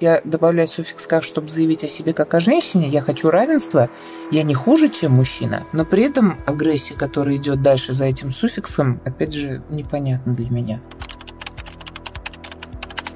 [0.00, 2.88] Я добавляю суффикс «как», чтобы заявить о себе как о женщине.
[2.88, 3.90] Я хочу равенства.
[4.30, 5.64] Я не хуже, чем мужчина.
[5.72, 10.80] Но при этом агрессия, которая идет дальше за этим суффиксом, опять же, непонятна для меня.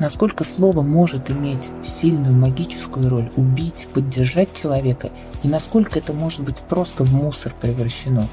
[0.00, 5.10] Насколько слово может иметь сильную магическую роль, убить, поддержать человека,
[5.44, 8.28] и насколько это может быть просто в мусор превращено.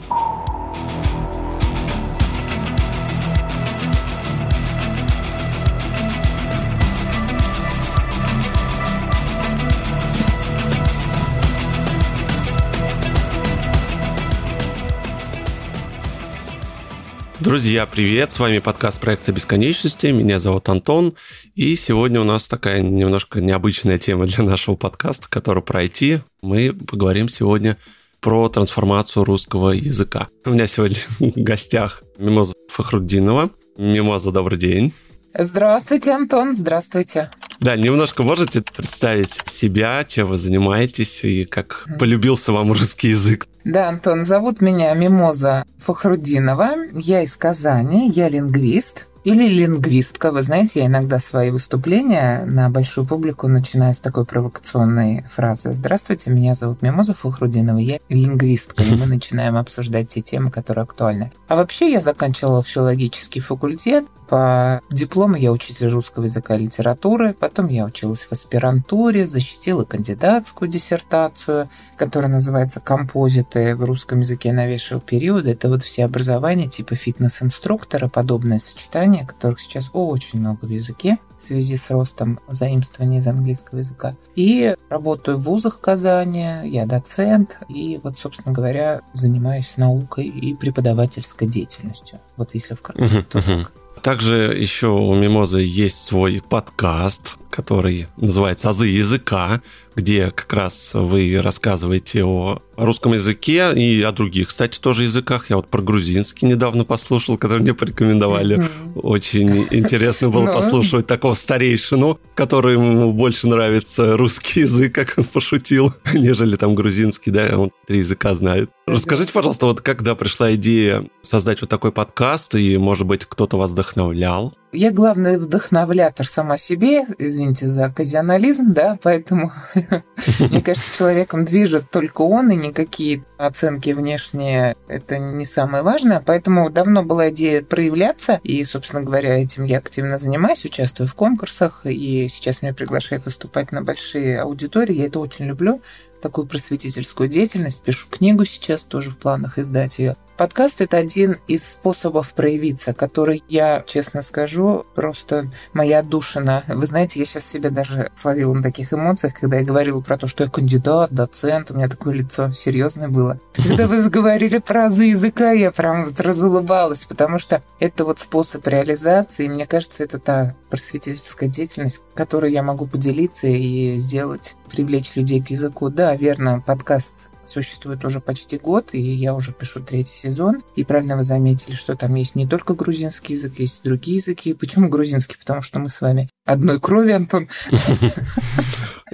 [17.50, 18.32] Друзья, привет!
[18.32, 20.06] С вами подкаст проекта бесконечности.
[20.06, 21.16] Меня зовут Антон.
[21.56, 26.22] И сегодня у нас такая немножко необычная тема для нашего подкаста, которая про IT.
[26.44, 27.78] Мы поговорим сегодня
[28.20, 30.28] про трансформацию русского языка.
[30.46, 33.50] У меня сегодня в гостях Мимоза Фахруддинова.
[33.78, 34.94] Мимоза, добрый день.
[35.34, 37.32] Здравствуйте, Антон, здравствуйте.
[37.60, 43.48] Да, немножко можете представить себя, чем вы занимаетесь и как полюбился вам русский язык?
[43.70, 46.72] Да, Антон, зовут меня Мимоза Фахрудинова.
[46.92, 49.06] Я из Казани, я лингвист.
[49.24, 50.32] Или лингвистка.
[50.32, 55.76] Вы знаете, я иногда свои выступления на большую публику начинаю с такой провокационной фразы.
[55.76, 61.32] Здравствуйте, меня зовут Мимоза Фахрудинова, я лингвистка, и мы начинаем обсуждать те темы, которые актуальны.
[61.48, 67.68] А вообще я заканчивала филологический факультет, по диплому я учитель русского языка и литературы, потом
[67.68, 75.50] я училась в аспирантуре, защитила кандидатскую диссертацию, которая называется «Композиты в русском языке новейшего периода».
[75.50, 81.44] Это вот все образования типа фитнес-инструктора, подобное сочетание, которых сейчас очень много в языке в
[81.44, 84.16] связи с ростом заимствования из английского языка.
[84.36, 91.48] И работаю в вузах Казани, я доцент, и вот, собственно говоря, занимаюсь наукой и преподавательской
[91.48, 92.20] деятельностью.
[92.36, 93.72] Вот если вкратце, то так.
[94.02, 99.62] Также еще у Мимозы есть свой подкаст, который называется «Азы языка»,
[99.96, 105.50] где как раз вы рассказываете о русском языке и о других, кстати, тоже языках.
[105.50, 108.64] Я вот про грузинский недавно послушал, который мне порекомендовали.
[108.96, 110.54] Очень интересно было ну.
[110.54, 117.58] послушать такого старейшину, которому больше нравится русский язык, как он пошутил, нежели там грузинский, да,
[117.58, 118.70] он три языка знает.
[118.86, 123.72] Расскажите, пожалуйста, вот когда пришла идея создать вот такой подкаст, и, может быть, кто-то вас
[123.72, 124.54] вдохновлял?
[124.72, 129.52] Я главный вдохновлятор сама себе, извините за оказионализм, да, поэтому
[130.40, 136.70] мне кажется, человеком движет только он, и никакие оценки внешние это не самое важное, поэтому
[136.70, 142.28] давно была идея проявляться, и, собственно говоря, этим я активно занимаюсь, участвую в конкурсах, и
[142.28, 145.82] сейчас меня приглашают выступать на большие аудитории, я это очень люблю,
[146.22, 150.16] такую просветительскую деятельность, пишу книгу сейчас, тоже в планах издать ее.
[150.40, 156.64] Подкаст– это один из способов проявиться, который, я честно скажу, просто моя душина.
[156.70, 160.30] Вы знаете, я сейчас себя даже словила на таких эмоциях, когда я говорила про то,
[160.30, 163.42] что я кандидат, доцент, у меня такое лицо серьезное было.
[163.54, 169.44] Когда вы заговорили про языка, я прям вот разулыбалась, потому что это вот способ реализации,
[169.44, 175.44] и мне кажется, это та просветительская деятельность, которой я могу поделиться и сделать, привлечь людей
[175.44, 175.90] к языку.
[175.90, 180.62] Да, верно, подкаст существует уже почти год, и я уже пишу третий сезон.
[180.76, 184.54] И правильно вы заметили, что там есть не только грузинский язык, есть и другие языки.
[184.54, 185.38] Почему грузинский?
[185.38, 187.48] Потому что мы с вами одной крови, Антон.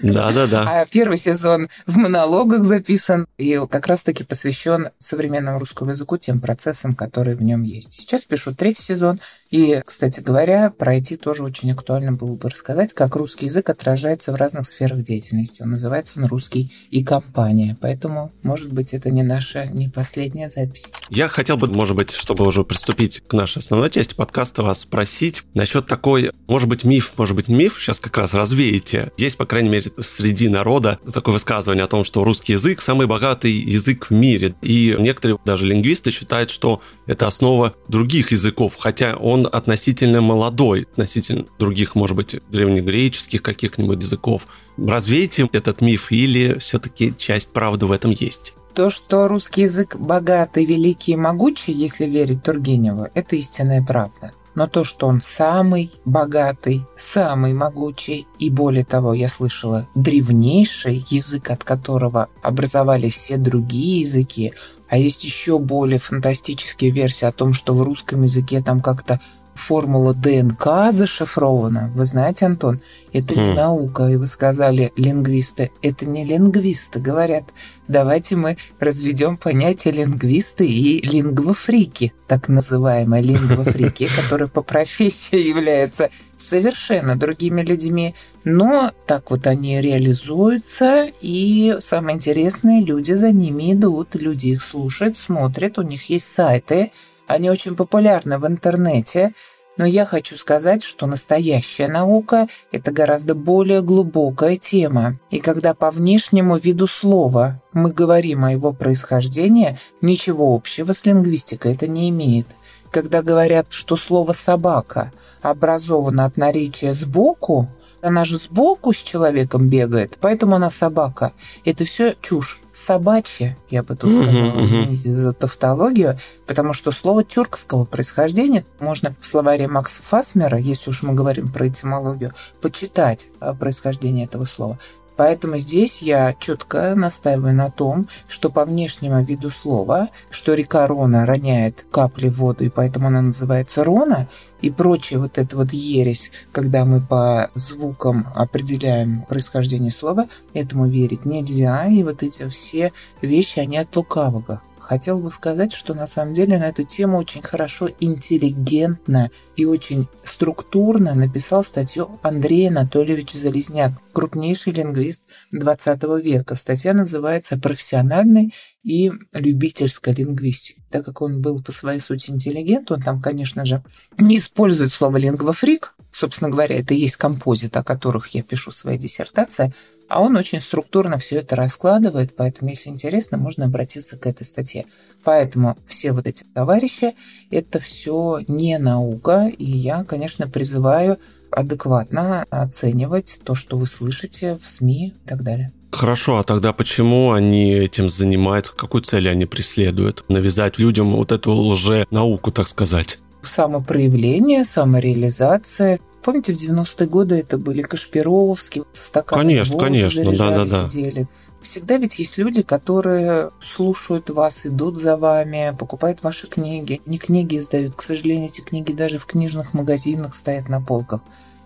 [0.02, 0.82] Да, да, да.
[0.82, 6.96] А первый сезон в монологах записан и как раз-таки посвящен современному русскому языку, тем процессам,
[6.96, 7.94] которые в нем есть.
[7.94, 9.20] Сейчас пишу третий сезон.
[9.52, 14.34] И, кстати говоря, про IT тоже очень актуально было бы рассказать, как русский язык отражается
[14.34, 15.62] в разных сферах деятельности.
[15.62, 17.78] Он называется он русский и компания.
[17.80, 20.92] Поэтому, может быть, это не наша не последняя запись.
[21.10, 25.44] Я хотел бы, может быть, чтобы уже приступить к нашей основной части подкаста, вас спросить
[25.54, 29.12] насчет такой, может быть, миф, может быть, миф, сейчас как раз развеете.
[29.18, 33.52] Есть, по крайней мере, среди народа такое высказывание о том, что русский язык самый богатый
[33.52, 34.54] язык в мире.
[34.62, 41.46] И некоторые даже лингвисты считают, что это основа других языков, хотя он относительно молодой, относительно
[41.58, 44.46] других, может быть, древнегреческих каких-нибудь языков.
[44.78, 48.54] Развейте этот миф или все-таки часть правды в этом есть?
[48.76, 54.68] То, что русский язык богатый, великий и могучий, если верить Тургеневу, это истинная правда но
[54.68, 58.28] то, что он самый богатый, самый могучий.
[58.40, 64.54] И, более того, я слышала, древнейший язык, от которого образовали все другие языки,
[64.88, 69.20] а есть еще более фантастические версии о том, что в русском языке там как-то
[69.56, 71.92] формула ДНК зашифрована.
[71.96, 72.82] Вы знаете, Антон,
[73.14, 73.38] это mm.
[73.38, 73.56] не хм.
[73.56, 74.04] наука.
[74.10, 75.72] И вы сказали, лингвисты.
[75.82, 77.00] Это не лингвисты.
[77.00, 77.46] Говорят,
[77.88, 87.16] давайте мы разведем понятие лингвисты и лингвофрики, так называемые лингвофрики, которые по профессии являются совершенно
[87.16, 88.14] другими людьми,
[88.44, 95.18] но так вот они реализуются, и самое интересное, люди за ними идут, люди их слушают,
[95.18, 96.92] смотрят, у них есть сайты,
[97.28, 99.34] они очень популярны в интернете,
[99.78, 105.20] но я хочу сказать, что настоящая наука– это гораздо более глубокая тема.
[105.32, 111.74] И когда по внешнему виду слова мы говорим о его происхождении, ничего общего с лингвистикой
[111.74, 112.48] это не имеет.
[112.90, 115.12] Когда говорят, что слово «собака»
[115.42, 117.68] образовано от наречия «сбоку»,
[118.06, 121.34] она же сбоку с человеком бегает, поэтому она собака.
[121.66, 122.62] Это все чушь.
[122.72, 129.26] Собачья, я бы тут сказала, извините за тавтологию, потому что слово тюркского происхождения можно в
[129.26, 133.28] словаре Макса Фасмера, если уж мы говорим про этимологию, почитать
[133.60, 134.78] происхождение этого слова.
[135.18, 141.26] Поэтому здесь я четко настаиваю на том, что по внешнему виду слова, что река Рона
[141.26, 144.28] роняет капли в воду, и поэтому она называется Рона,
[144.62, 151.26] и прочее вот это вот ересь, когда мы по звукам определяем происхождение слова, этому верить
[151.26, 152.92] нельзя, и вот эти все
[153.22, 154.62] вещи, они от лукавого.
[154.88, 160.08] Хотел бы сказать, что на самом деле на эту тему очень хорошо, интеллигентно и очень
[160.24, 165.24] структурно написал статью Андрей Анатольевич Залезняк, крупнейший лингвист
[165.54, 166.54] 20 века.
[166.54, 168.54] Статья называется «Профессиональной
[168.84, 170.84] и любительской лингвистики».
[170.92, 173.84] Так как он был по своей сути интеллигент, он там, конечно же,
[174.20, 178.98] не использует слово «лингвофрик», собственно говоря, это и есть композит, о которых я пишу свои
[179.00, 179.74] диссертации,
[180.08, 184.86] а он очень структурно все это раскладывает, поэтому, если интересно, можно обратиться к этой статье.
[185.24, 187.16] Поэтому все вот эти товарищи,
[187.50, 191.18] это все не наука, и я, конечно, призываю
[191.52, 195.72] адекватно оценивать то, что вы слышите в СМИ и так далее.
[195.92, 198.74] Хорошо, а тогда почему они этим занимаются?
[198.76, 200.26] Какую цель они преследуют?
[200.28, 203.20] Навязать людям вот эту лже-науку, так сказать?
[203.42, 206.00] Самопроявление, самореализация.
[206.26, 210.90] Помните, в 90-е годы это были Кашпировские, стаканы Конечно, конечно, да-да-да.
[210.90, 211.28] Сидели.
[211.62, 217.00] Всегда ведь есть люди, которые слушают вас, идут за вами, покупают ваши книги.
[217.06, 217.94] Не книги издают.
[217.94, 221.22] К сожалению, эти книги даже в книжных магазинах стоят на полках.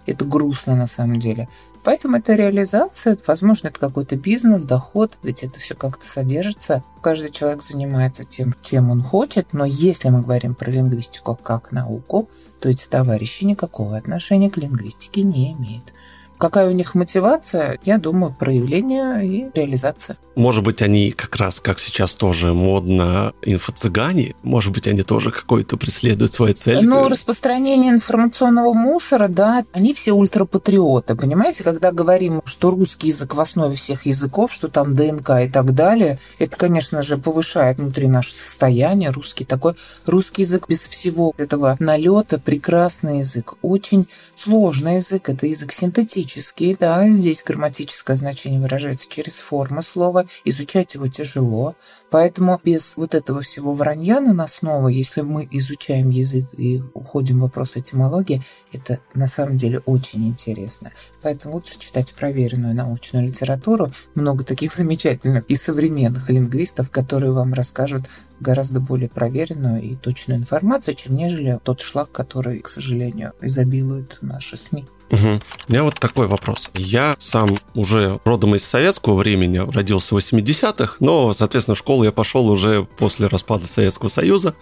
[0.06, 1.48] Это грустно на самом деле.
[1.84, 6.84] Поэтому это реализация, возможно, это какой-то бизнес, доход, ведь это все как-то содержится.
[7.02, 12.30] Каждый человек занимается тем, чем он хочет, но если мы говорим про лингвистику как науку,
[12.60, 15.94] то эти товарищи никакого отношения к лингвистике не имеют.
[16.40, 17.80] Какая у них мотивация?
[17.84, 20.16] Я думаю, проявление и реализация.
[20.36, 24.36] Может быть, они как раз, как сейчас тоже модно, инфо-цыгане?
[24.42, 26.86] Может быть, они тоже какой-то преследуют свои цели?
[26.86, 31.16] Ну, распространение информационного мусора, да, они все ультрапатриоты.
[31.16, 35.76] Понимаете, когда говорим, что русский язык в основе всех языков, что там ДНК и так
[35.76, 39.10] далее, это, конечно же, повышает внутри наше состояние.
[39.10, 39.74] Русский такой,
[40.06, 43.56] русский язык без всего этого налета, прекрасный язык.
[43.62, 44.08] Очень
[44.42, 50.94] сложный язык, это язык синтетический грамматический, да, здесь грамматическое значение выражается через форму слова, изучать
[50.94, 51.76] его тяжело,
[52.12, 57.42] поэтому без вот этого всего вранья на основу, если мы изучаем язык и уходим в
[57.42, 60.92] вопрос этимологии, это на самом деле очень интересно.
[61.22, 68.06] Поэтому лучше читать проверенную научную литературу, много таких замечательных и современных лингвистов, которые вам расскажут
[68.40, 74.56] гораздо более проверенную и точную информацию, чем нежели тот шлак, который, к сожалению, изобилует наши
[74.56, 74.86] СМИ.
[75.12, 75.42] Угу.
[75.68, 76.70] У меня вот такой вопрос.
[76.74, 82.12] Я сам уже родом из советского времени, родился в 80-х, но, соответственно, в школу я
[82.12, 84.56] пошел уже после распада Советского Союза,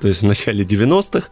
[0.00, 1.28] то есть в начале 90-х.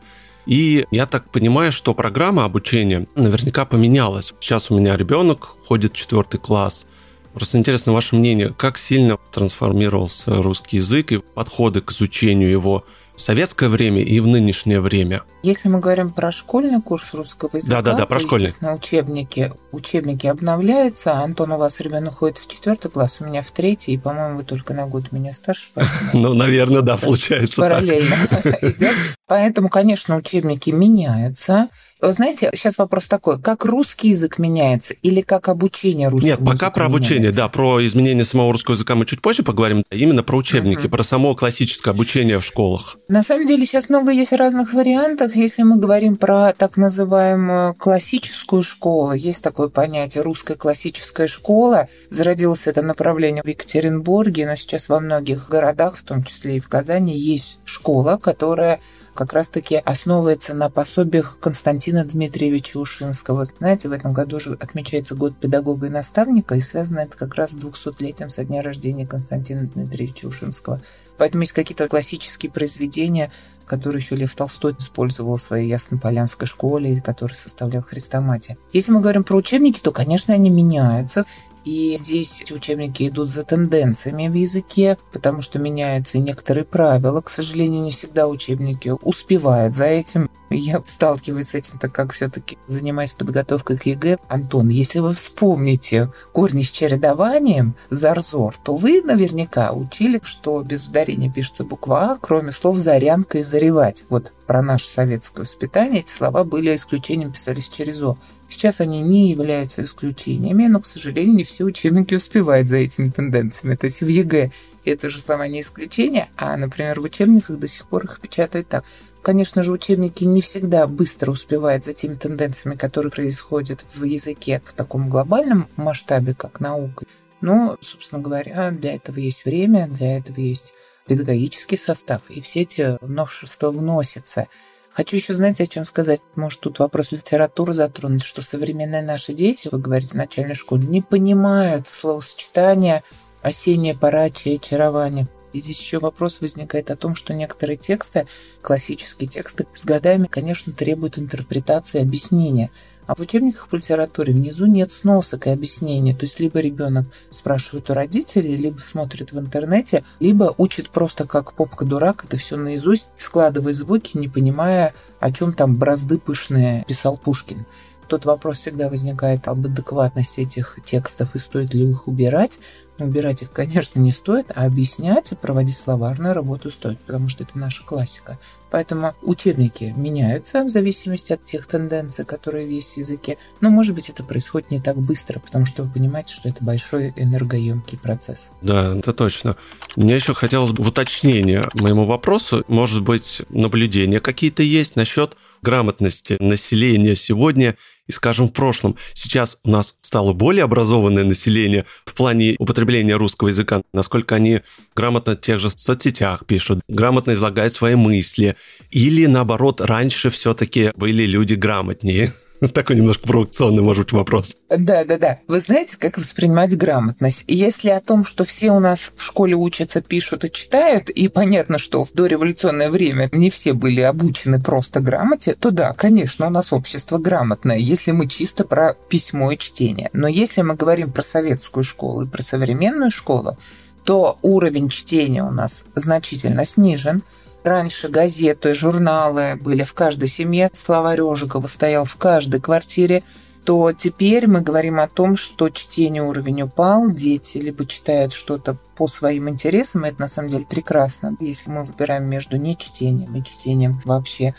[0.46, 4.34] И я так понимаю, что программа обучения наверняка поменялась.
[4.40, 6.86] Сейчас у меня ребенок ходит в четвертый класс.
[7.34, 12.84] Просто интересно ваше мнение, как сильно трансформировался русский язык и подходы к изучению его
[13.14, 15.22] в советское время и в нынешнее время.
[15.42, 18.46] Если мы говорим про школьный курс русского языка, да, да, да, про то, школьный.
[18.46, 21.14] естественно, учебники, учебники обновляются.
[21.14, 24.44] Антон, у вас ребенок ходит в четвертый класс, у меня в третий, и, по-моему, вы
[24.44, 25.70] только на год меня старше.
[26.14, 27.60] Ну, наверное, да, получается.
[27.60, 28.14] Параллельно
[28.62, 28.94] идет.
[29.26, 31.68] Поэтому, конечно, учебники меняются.
[32.02, 36.72] Вы знаете, сейчас вопрос такой, как русский язык меняется или как обучение русского Нет, пока
[36.72, 37.42] про обучение, меняется?
[37.42, 40.90] да, про изменение самого русского языка мы чуть позже поговорим, именно про учебники, uh-huh.
[40.90, 42.96] про само классическое обучение в школах.
[43.06, 45.36] На самом деле сейчас много есть разных вариантов.
[45.36, 51.86] Если мы говорим про так называемую классическую школу, есть такое понятие русская классическая школа.
[52.10, 56.66] Зародилось это направление в Екатеринбурге, но сейчас во многих городах, в том числе и в
[56.66, 58.80] Казани, есть школа, которая
[59.14, 63.44] как раз-таки основывается на пособиях Константина Дмитриевича Ушинского.
[63.44, 67.50] Знаете, в этом году же отмечается год педагога и наставника, и связано это как раз
[67.50, 70.80] с 200-летием со дня рождения Константина Дмитриевича Ушинского.
[71.18, 73.30] Поэтому есть какие-то классические произведения,
[73.66, 78.56] которые еще Лев Толстой использовал в своей Яснополянской школе, который составлял хрестоматию.
[78.72, 81.24] Если мы говорим про учебники, то, конечно, они меняются.
[81.64, 87.20] И здесь учебники идут за тенденциями в языке, потому что меняются некоторые правила.
[87.20, 90.28] К сожалению, не всегда учебники успевают за этим.
[90.50, 94.18] Я сталкиваюсь с этим, так как все-таки занимаюсь подготовкой к ЕГЭ.
[94.28, 101.32] Антон, если вы вспомните корни с чередованием, зар-зор, то вы наверняка учили, что без ударения
[101.32, 104.04] пишется буква А, кроме слов зорянка и зоревать.
[104.10, 108.18] Вот при нашем советское воспитание эти слова были исключением, писались через О.
[108.52, 113.76] Сейчас они не являются исключениями, но, к сожалению, не все учебники успевают за этими тенденциями.
[113.76, 114.52] То есть в ЕГЭ
[114.84, 118.84] это же слова не исключение, а, например, в учебниках до сих пор их печатают так.
[119.22, 124.74] Конечно же, учебники не всегда быстро успевают за теми тенденциями, которые происходят в языке в
[124.74, 127.06] таком глобальном масштабе, как наука.
[127.40, 130.74] Но, собственно говоря, для этого есть время, для этого есть
[131.06, 134.46] педагогический состав, и все эти новшества вносятся.
[134.94, 136.20] Хочу еще, знаете, о чем сказать?
[136.34, 141.00] Может, тут вопрос литературы затронуть, что современные наши дети, вы говорите, в начальной школе, не
[141.00, 143.02] понимают словосочетания
[143.40, 145.28] «осенняя пора, чье очарование».
[145.54, 148.26] И здесь еще вопрос возникает о том, что некоторые тексты,
[148.62, 152.70] классические тексты, с годами, конечно, требуют интерпретации объяснения.
[153.06, 156.14] А в учебниках по литературе внизу нет сносок и объяснений.
[156.14, 161.54] То есть либо ребенок спрашивает у родителей, либо смотрит в интернете, либо учит просто как
[161.54, 167.66] попка-дурак это все наизусть, складывая звуки, не понимая, о чем там бразды пышные писал Пушкин.
[168.08, 172.58] Тот вопрос всегда возникает об адекватности этих текстов и стоит ли их убирать.
[172.98, 177.58] Убирать их, конечно, не стоит, а объяснять и проводить словарную работу стоит, потому что это
[177.58, 178.38] наша классика.
[178.72, 183.36] Поэтому учебники меняются в зависимости от тех тенденций, которые есть в языке.
[183.60, 187.12] Но, может быть, это происходит не так быстро, потому что вы понимаете, что это большой
[187.16, 188.50] энергоемкий процесс.
[188.62, 189.56] Да, это точно.
[189.94, 196.38] Мне еще хотелось бы в уточнение моему вопросу, может быть, наблюдения какие-то есть насчет грамотности
[196.40, 197.76] населения сегодня
[198.06, 198.96] и, скажем, в прошлом.
[199.14, 204.60] Сейчас у нас стало более образованное население в плане употребления русского языка, насколько они
[204.94, 208.56] грамотно в тех же соцсетях пишут, грамотно излагают свои мысли,
[208.90, 212.32] или наоборот, раньше все-таки были люди грамотнее.
[212.74, 214.56] Такой немножко провокационный, может быть, вопрос.
[214.68, 215.38] Да, да, да.
[215.48, 217.44] Вы знаете, как воспринимать грамотность?
[217.48, 221.78] Если о том, что все у нас в школе учатся, пишут и читают, и понятно,
[221.78, 226.72] что в дореволюционное время не все были обучены просто грамоте, то да, конечно, у нас
[226.72, 230.10] общество грамотное, если мы чисто про письмо и чтение.
[230.12, 233.58] Но если мы говорим про советскую школу и про современную школу,
[234.04, 237.22] то уровень чтения у нас значительно снижен.
[237.64, 243.22] Раньше газеты, журналы были в каждой семье, словарь Ожегова стоял в каждой квартире,
[243.64, 249.06] то теперь мы говорим о том, что чтение уровень упал, дети либо читают что-то по
[249.06, 254.02] своим интересам, и это на самом деле прекрасно, если мы выбираем между нечтением и чтением
[254.04, 254.56] вообще.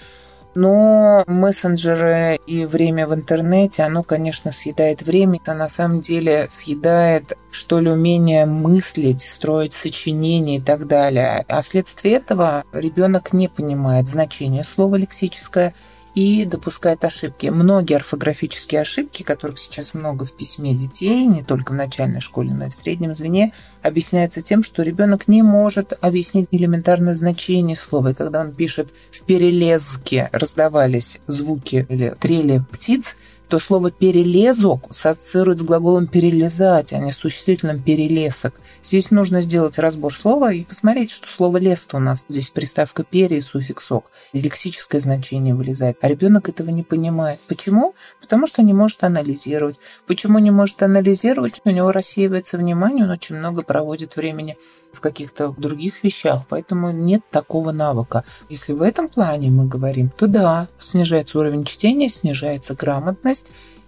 [0.55, 7.37] Но мессенджеры и время в интернете, оно, конечно, съедает время, а на самом деле съедает,
[7.51, 11.45] что ли, умение мыслить, строить сочинения и так далее.
[11.47, 15.73] А вследствие этого ребенок не понимает значение слова лексическое–
[16.15, 17.47] и допускает ошибки.
[17.47, 22.67] Многие орфографические ошибки, которых сейчас много в письме детей, не только в начальной школе, но
[22.67, 28.11] и в среднем звене, объясняется тем, что ребенок не может объяснить элементарное значение слова.
[28.11, 33.15] И когда он пишет «в перелезке раздавались звуки или трели птиц»,
[33.53, 38.55] то слово «перелезок» ассоциирует с глаголом «перелезать», а не с существительным «перелесок».
[38.83, 42.25] Здесь нужно сделать разбор слова и посмотреть, что слово «лес» у нас.
[42.27, 44.09] Здесь приставка «пере» и суффикс «ок».
[44.33, 45.97] Лексическое значение вылезает.
[46.01, 47.39] А ребенок этого не понимает.
[47.47, 47.93] Почему?
[48.19, 49.79] Потому что не может анализировать.
[50.07, 51.61] Почему не может анализировать?
[51.63, 54.57] У него рассеивается внимание, он очень много проводит времени
[54.93, 58.23] в каких-то других вещах, поэтому нет такого навыка.
[58.49, 63.42] Если в этом плане мы говорим, то да, снижается уровень чтения, снижается грамотность,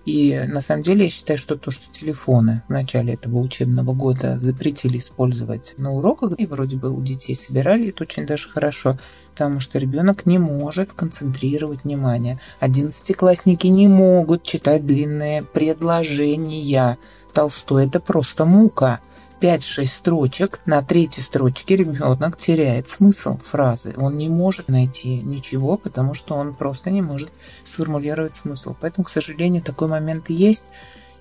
[0.06, 4.40] и на самом деле я считаю, что то, что телефоны в начале этого учебного года
[4.40, 9.00] запретили использовать на уроках, и вроде бы у детей собирали, это очень даже хорошо,
[9.32, 12.40] потому что ребенок не может концентрировать внимание.
[12.60, 17.00] Одиннадцатиклассники не могут читать длинные предложения.
[17.34, 19.02] Толстой это просто мука.
[19.42, 23.94] 5-6 строчек, на третьей строчке ребенок теряет смысл фразы.
[23.98, 27.30] Он не может найти ничего, потому что он просто не может
[27.64, 28.76] сформулировать смысл.
[28.80, 30.64] Поэтому, к сожалению, такой момент есть.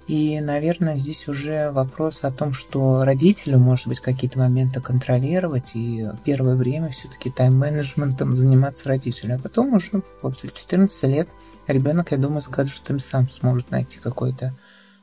[0.07, 6.07] И, наверное, здесь уже вопрос о том, что родителю, может быть, какие-то моменты контролировать, и
[6.25, 9.37] первое время все-таки тайм-менеджментом заниматься родителю.
[9.37, 11.29] А потом уже после 14 лет
[11.67, 14.55] ребенок, я думаю, с гаджетами сам сможет найти какой-то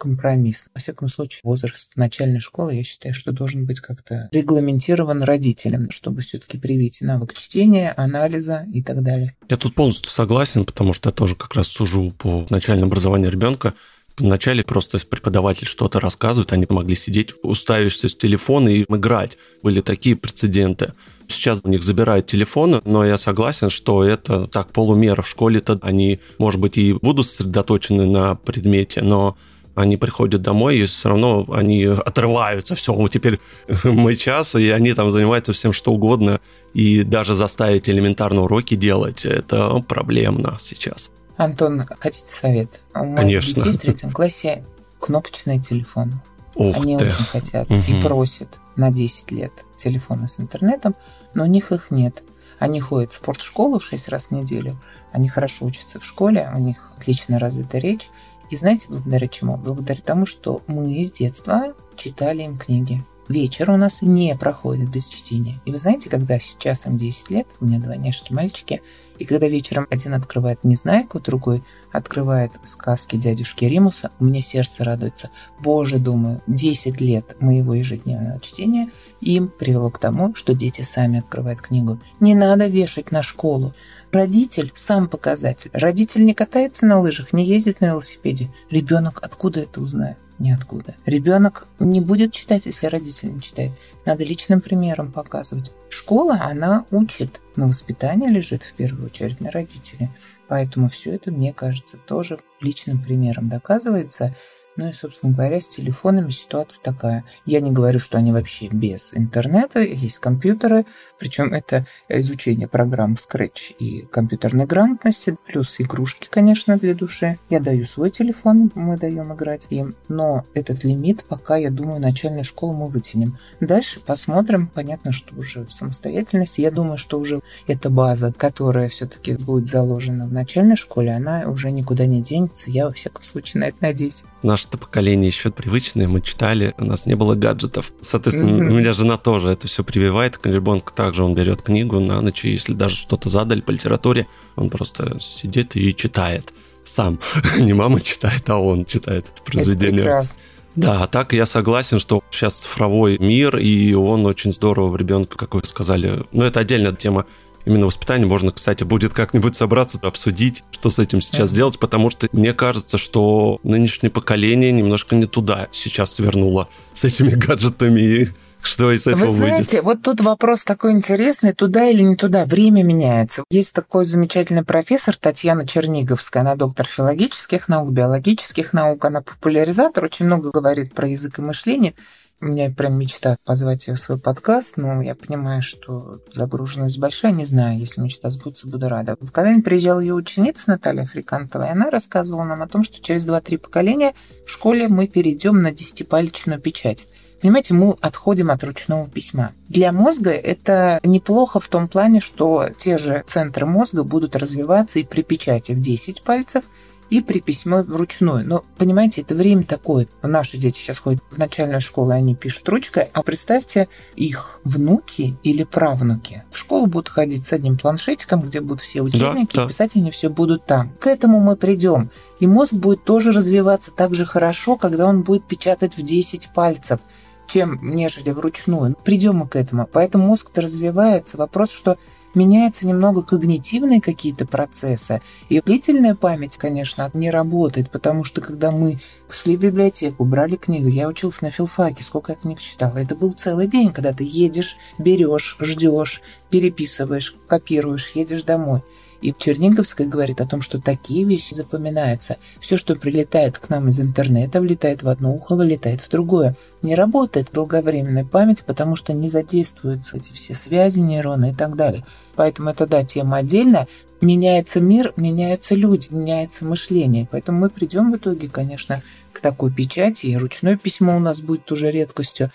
[0.01, 0.65] компромисс.
[0.73, 6.21] Во всяком случае, возраст начальной школы, я считаю, что должен быть как-то регламентирован родителям, чтобы
[6.21, 9.35] все-таки привить навык чтения, анализа и так далее.
[9.47, 13.75] Я тут полностью согласен, потому что я тоже как раз сужу по начальному образованию ребенка.
[14.17, 19.37] Вначале просто преподаватель что-то рассказывает, они могли сидеть, уставившись в телефон и играть.
[19.61, 20.93] Были такие прецеденты.
[21.27, 25.21] Сейчас у них забирают телефоны, но я согласен, что это так полумера.
[25.21, 29.37] В школе-то они, может быть, и будут сосредоточены на предмете, но
[29.75, 33.39] они приходят домой, и все равно они отрываются, все, вот теперь
[33.83, 36.39] мой час, и они там занимаются всем что угодно,
[36.73, 41.11] и даже заставить элементарные уроки делать, это проблемно сейчас.
[41.37, 42.81] Антон, хотите совет?
[42.93, 43.63] У моих Конечно.
[43.63, 44.63] детей в третьем классе
[44.99, 46.21] кнопочные телефоны.
[46.55, 47.05] Ух Они ты.
[47.07, 47.81] очень хотят Мгм.
[47.81, 50.95] и просят на 10 лет телефоны с интернетом,
[51.33, 52.23] но у них их нет.
[52.59, 54.79] Они ходят в спортшколу 6 раз в неделю,
[55.11, 58.09] они хорошо учатся в школе, у них отлично развита речь.
[58.51, 59.57] И знаете, благодаря чему?
[59.57, 63.03] Благодаря тому, что мы с детства читали им книги.
[63.29, 65.61] Вечер у нас не проходит без чтения.
[65.65, 68.81] И вы знаете, когда сейчас им 10 лет, у меня двойняшки мальчики,
[69.19, 75.29] и когда вечером один открывает «Незнайку», другой открывает сказки дядюшки Римуса, у меня сердце радуется.
[75.61, 78.89] Боже, думаю, 10 лет моего ежедневного чтения
[79.21, 82.01] им привело к тому, что дети сами открывают книгу.
[82.19, 83.73] Не надо вешать на школу.
[84.11, 85.71] Родитель– сам показатель.
[85.73, 88.51] Родитель не катается на лыжах, не ездит на велосипеде.
[88.69, 90.17] Ребенок откуда это узнает?
[90.37, 90.95] Ниоткуда.
[91.05, 93.71] Ребенок не будет читать, если родитель не читает.
[94.05, 95.71] Надо личным примером показывать.
[95.89, 100.09] Школа, она учит, но воспитание лежит в первую очередь на родителе.
[100.49, 104.35] Поэтому все это, мне кажется, тоже личным примером доказывается.
[104.77, 107.25] Ну и, собственно говоря, с телефонами ситуация такая.
[107.45, 110.85] Я не говорю, что они вообще без интернета, есть компьютеры,
[111.19, 117.37] причем это изучение программ Scratch и компьютерной грамотности, плюс игрушки, конечно, для души.
[117.49, 122.45] Я даю свой телефон, мы даем играть им, но этот лимит пока, я думаю, начальную
[122.45, 123.37] школу мы вытянем.
[123.59, 126.61] Дальше посмотрим, понятно, что уже в самостоятельности.
[126.61, 131.71] Я думаю, что уже эта база, которая все-таки будет заложена в начальной школе, она уже
[131.71, 132.71] никуда не денется.
[132.71, 134.23] Я, во всяком случае, на это надеюсь.
[134.43, 137.91] Наше-то поколение еще привычное, мы читали, у нас не было гаджетов.
[138.01, 138.71] Соответственно, Мгм.
[138.73, 140.39] у меня жена тоже это все прививает.
[140.43, 144.69] Ребенок также он берет книгу на ночь, и если даже что-то задали по литературе, он
[144.69, 146.51] просто сидит и читает
[146.83, 147.19] сам.
[147.59, 150.01] Не мама читает, а он читает это Это произведение.
[150.01, 150.39] прекрасно.
[150.73, 155.53] Да, так я согласен, что сейчас цифровой мир, и он очень здорово в ребенка, как
[155.53, 156.23] вы сказали.
[156.31, 157.25] Но это отдельная тема.
[157.65, 161.55] Именно воспитание можно, кстати, будет как-нибудь собраться, обсудить, что с этим сейчас Мгм.
[161.55, 167.29] делать, потому что мне кажется, что нынешнее поколение немножко не туда сейчас свернуло с этими
[167.31, 168.29] гаджетами, и
[168.63, 169.83] что из этого Вы знаете, выйдет.
[169.83, 173.43] вот тут вопрос такой интересный, туда или не туда, время меняется.
[173.49, 180.27] Есть такой замечательный профессор Татьяна Черниговская, она доктор филологических наук, биологических наук, она популяризатор, очень
[180.27, 181.95] много говорит про язык и мышление.
[182.41, 187.33] У меня прям мечта позвать ее в свой подкаст, но я понимаю, что загруженность большая,
[187.33, 189.15] не знаю, если мечта сбудется, буду рада.
[189.15, 193.59] Когда-нибудь приезжала ее ученица Наталья Африкантова, и она рассказывала нам о том, что через 2-3
[193.59, 194.15] поколения
[194.47, 197.07] в школе мы перейдем на десятипалечную печать.
[197.41, 199.51] Понимаете, мы отходим от ручного письма.
[199.69, 205.03] Для мозга это неплохо в том плане, что те же центры мозга будут развиваться и
[205.03, 206.63] при печати в 10 пальцев,
[207.11, 208.47] и при письме вручную.
[208.47, 210.07] Но, понимаете, это время такое.
[210.23, 215.37] Наши дети сейчас ходят в начальную школу, и они пишут ручкой, а представьте, их внуки
[215.43, 219.65] или правнуки в школу будут ходить с одним планшетиком, где будут все учебники, да.
[219.65, 220.93] и писать они все будут там.
[220.99, 222.09] К этому мы придем.
[222.39, 227.01] И мозг будет тоже развиваться так же хорошо, когда он будет печатать в 10 пальцев
[227.47, 228.95] чем нежели вручную.
[229.03, 229.85] Придем мы к этому.
[229.91, 231.37] Поэтому мозг-то развивается.
[231.37, 231.97] Вопрос, что
[232.33, 235.21] меняются немного когнитивные какие-то процессы.
[235.49, 240.87] И длительная память, конечно, не работает, потому что когда мы шли в библиотеку, брали книгу,
[240.87, 244.77] я учился на филфаке, сколько я книг читала, это был целый день, когда ты едешь,
[244.97, 248.81] берешь, ждешь, переписываешь, копируешь, едешь домой.
[249.21, 252.37] И Черниговская говорит о том, что такие вещи запоминаются.
[252.59, 256.55] Все, что прилетает к нам из интернета, влетает в одно ухо, вылетает в другое.
[256.81, 262.03] Не работает долговременная память, потому что не задействуются эти все связи нейроны и так далее.
[262.35, 263.87] Поэтому это, да, тема отдельная.
[264.21, 267.27] Меняется мир, меняются люди, меняется мышление.
[267.31, 269.01] Поэтому мы придем в итоге, конечно,
[269.33, 272.51] к такой печати, и ручное письмо у нас будет уже редкостью.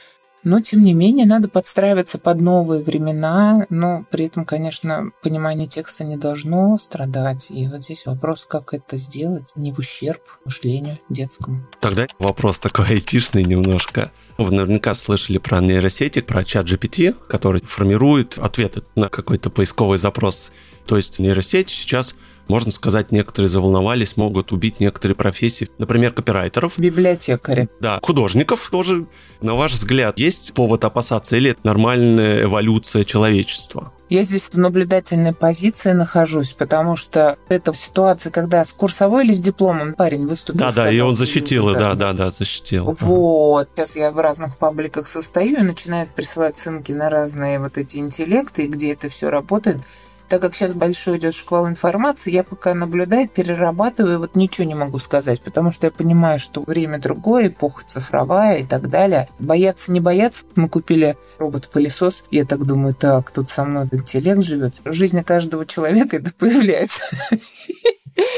[0.47, 6.05] Но, тем не менее, надо подстраиваться под новые времена, но при этом, конечно, понимание текста
[6.05, 7.49] не должно страдать.
[7.51, 11.67] И вот здесь вопрос, как это сделать не в ущерб мышлению детскому.
[11.81, 14.13] Тогда вопрос такой айтишный немножко.
[14.39, 20.53] Вы наверняка слышали про нейросети, про чат GPT, который формирует ответы на какой-то поисковый запрос.
[20.87, 22.15] То есть нейросеть сейчас
[22.49, 26.79] можно сказать, некоторые заволновались, могут убить некоторые профессии, например, копирайтеров.
[26.79, 27.69] Библиотекари.
[27.81, 29.07] Да, художников тоже.
[29.41, 33.93] На ваш взгляд, есть повод опасаться или это нормальная эволюция человечества?
[34.09, 39.41] Я здесь в наблюдательной позиции нахожусь, потому что это ситуация, когда с курсовой или с
[39.41, 40.61] дипломом парень выступил.
[40.61, 42.97] Да, да, и он защитил, да, да, да, защитил.
[43.01, 43.69] Вот.
[43.75, 48.69] Сейчас я в разных пабликах состою и начинают присылать ссылки на разные вот эти интеллекты,
[48.69, 49.79] где это все работает
[50.29, 54.99] так как сейчас большой идет шквал информации, я пока наблюдаю, перерабатываю, вот ничего не могу
[54.99, 59.29] сказать, потому что я понимаю, что время другое, эпоха цифровая и так далее.
[59.39, 60.45] Бояться, не бояться.
[60.57, 64.75] Мы купили робот-пылесос, я так думаю, так, тут со мной интеллект живет.
[64.85, 67.01] В жизни каждого человека это появляется.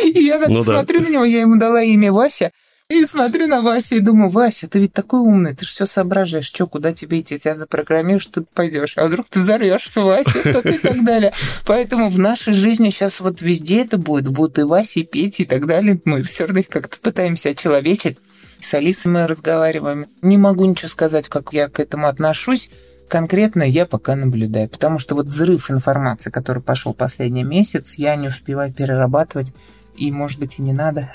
[0.02, 2.52] И я так ну, смотрю на него, я ему дала имя Вася,
[2.90, 6.46] и смотрю на Васю и думаю, Вася, ты ведь такой умный, ты же все соображаешь,
[6.46, 10.78] что, куда тебе идти, тебя запрограммируешь, ты пойдешь, а вдруг ты взорвешься, Вася, кто-то и
[10.78, 11.34] так далее.
[11.66, 15.46] Поэтому в нашей жизни сейчас вот везде это будет, будут и Вася, и Петя, и
[15.46, 16.00] так далее.
[16.06, 18.18] Мы все равно их как-то пытаемся очеловечить.
[18.58, 20.06] С Алисой мы разговариваем.
[20.22, 22.70] Не могу ничего сказать, как я к этому отношусь.
[23.08, 28.28] Конкретно я пока наблюдаю, потому что вот взрыв информации, который пошел последний месяц, я не
[28.28, 29.52] успеваю перерабатывать,
[29.96, 31.10] и, может быть, и не надо.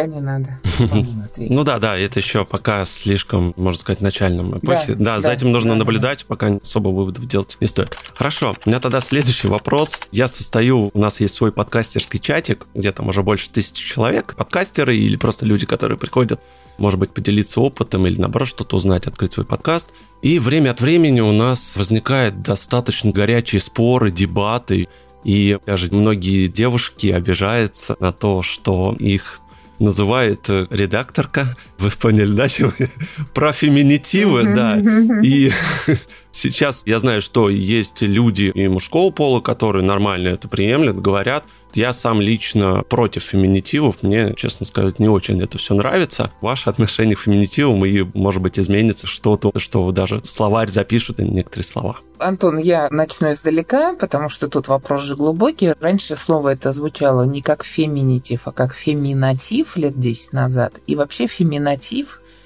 [0.00, 0.60] Пока не надо.
[1.38, 4.94] Ну да, да, это еще пока слишком, можно сказать, начальном эпохе.
[4.94, 7.96] Да, за этим нужно наблюдать, пока особо выводов делать не стоит.
[8.14, 10.00] Хорошо, у меня тогда следующий вопрос.
[10.10, 14.96] Я состою, у нас есть свой подкастерский чатик, где там уже больше тысячи человек, подкастеры
[14.96, 16.40] или просто люди, которые приходят
[16.78, 19.90] может быть, поделиться опытом или, наоборот, что-то узнать, открыть свой подкаст.
[20.22, 24.88] И время от времени у нас возникает достаточно горячие споры, дебаты,
[25.22, 29.40] и даже многие девушки обижаются на то, что их
[29.80, 32.46] называет э, редакторка, вы поняли, да,
[33.34, 34.78] про феминитивы, да,
[35.22, 35.50] и
[36.32, 41.92] сейчас я знаю, что есть люди и мужского пола, которые нормально это приемлют, говорят, я
[41.92, 46.32] сам лично против феминитивов, мне, честно сказать, не очень это все нравится.
[46.40, 51.64] Ваше отношение к феминитивам и, может быть, изменится что-то, что даже словарь запишут и некоторые
[51.64, 51.98] слова.
[52.18, 55.72] Антон, я начну издалека, потому что тут вопрос же глубокий.
[55.80, 60.80] Раньше слово это звучало не как феминитив, а как феминатив лет 10 назад.
[60.86, 61.69] И вообще феминатив–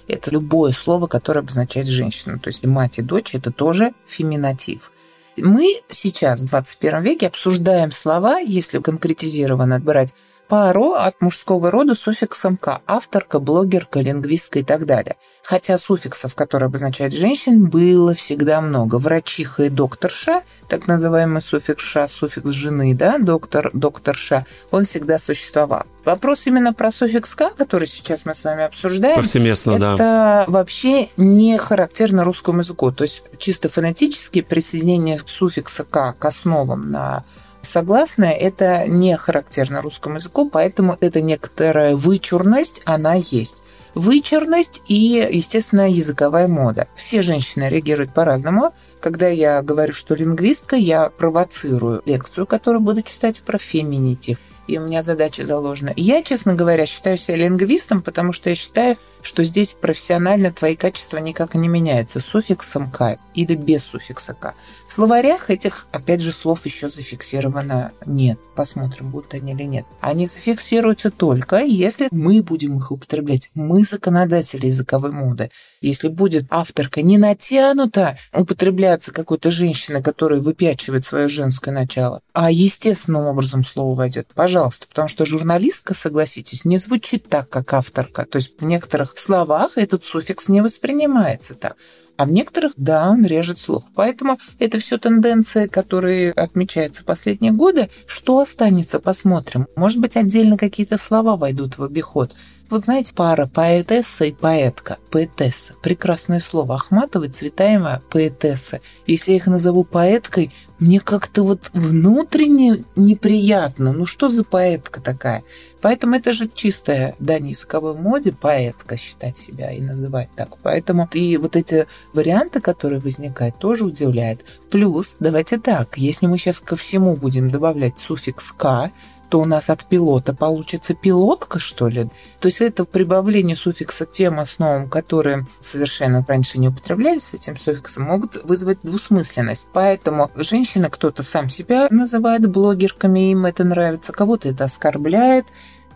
[0.07, 2.39] это любое слово, которое обозначает женщину.
[2.39, 4.93] То есть и мать, и дочь– это тоже феминатив.
[5.37, 10.15] Мы сейчас, в 21 веке, обсуждаем слова, если конкретизированно брать
[10.49, 15.17] пару от мужского рода суффиксом «ка»– авторка, блогерка, лингвистка и так далее.
[15.43, 18.97] Хотя суффиксов, которые обозначают женщин, было всегда много.
[18.97, 25.85] Врачиха и докторша, так называемый суффикс «ша», суффикс жены, да, доктор, докторша, он всегда существовал.
[26.05, 30.45] Вопрос именно про суффикс «ка», который сейчас мы с вами обсуждаем, Повсеместно, это да.
[30.49, 32.93] вообще не характерно русскому языку.
[32.93, 37.25] То есть чисто фонетически присоединение суффикса «ка» к основам на
[37.65, 43.65] Согласная– это не характерно русскому языку, поэтому это некоторая вычурность, она есть.
[43.95, 46.89] Вычурность и, естественно, языковая мода.
[46.95, 48.75] Все женщины реагируют по-разному.
[49.01, 54.87] Когда я говорю, что лингвистка, я провоцирую лекцию, которую буду читать про феминитив и у
[54.87, 55.93] меня задача заложена.
[55.97, 61.19] Я, честно говоря, считаю себя лингвистом, потому что я считаю, что здесь профессионально твои качества
[61.19, 64.55] никак не меняются суффиксом «к» или без суффикса «к».
[64.87, 68.39] В словарях этих, опять же, слов еще зафиксировано нет.
[68.55, 69.87] Посмотрим, будут они или нет.
[70.01, 73.51] Они зафиксируются только, если мы будем их употреблять.
[73.55, 75.51] Мы законодатели языковой моды.
[75.85, 83.27] Если будет авторка не натянута употребляться какой-то женщиной, которая выпячивает свое женское начало, а естественным
[83.27, 84.87] образом слово войдет, пожалуйста.
[84.89, 88.25] Потому что журналистка, согласитесь, не звучит так, как авторка.
[88.25, 91.77] То есть в некоторых словах этот суффикс не воспринимается так.
[92.17, 93.85] А в некоторых, да, он режет слух.
[93.95, 97.91] Поэтому это все тенденции, которые отмечаются в последние годы.
[98.07, 99.67] Что останется, посмотрим.
[99.77, 102.35] Может быть, отдельно какие-то слова войдут в обиход.
[102.71, 104.99] Вот знаете, пара поэтесса и поэтка.
[105.11, 105.75] Поэтесса.
[105.83, 106.77] Прекрасное слово.
[106.77, 108.81] Ахматова Цветаева поэтесса.
[109.07, 113.93] Если я их назову поэткой, мне как-то вот внутренне неприятно.
[113.93, 115.43] Ну что за поэтка такая?
[115.83, 117.55] Поэтому это же чистая, да, не
[117.99, 120.57] моде поэтка считать себя и называть так.
[120.63, 124.41] Поэтому и вот эти варианты, которые возникают, тоже удивляют.
[124.71, 128.91] Плюс, давайте так, если мы сейчас ко всему будем добавлять суффикс «к»,
[129.35, 132.05] что у нас от пилота получится пилотка, что ли?
[132.39, 138.45] То есть это прибавление суффикса тем основам, которые совершенно раньше не употреблялись этим суффиксом, могут
[138.45, 139.67] вызвать двусмысленность.
[139.73, 145.47] Поэтому женщина, кто-то сам себя называет блогерками, им это нравится, кого-то это оскорбляет,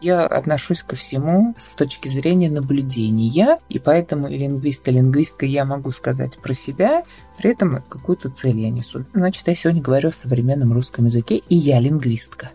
[0.01, 5.65] я отношусь ко всему с точки зрения наблюдения, и поэтому и лингвист, и лингвистка я
[5.65, 7.05] могу сказать про себя,
[7.37, 9.05] при этом какую-то цель я несу.
[9.15, 12.51] Значит, я сегодня говорю о современном русском языке, и я лингвистка.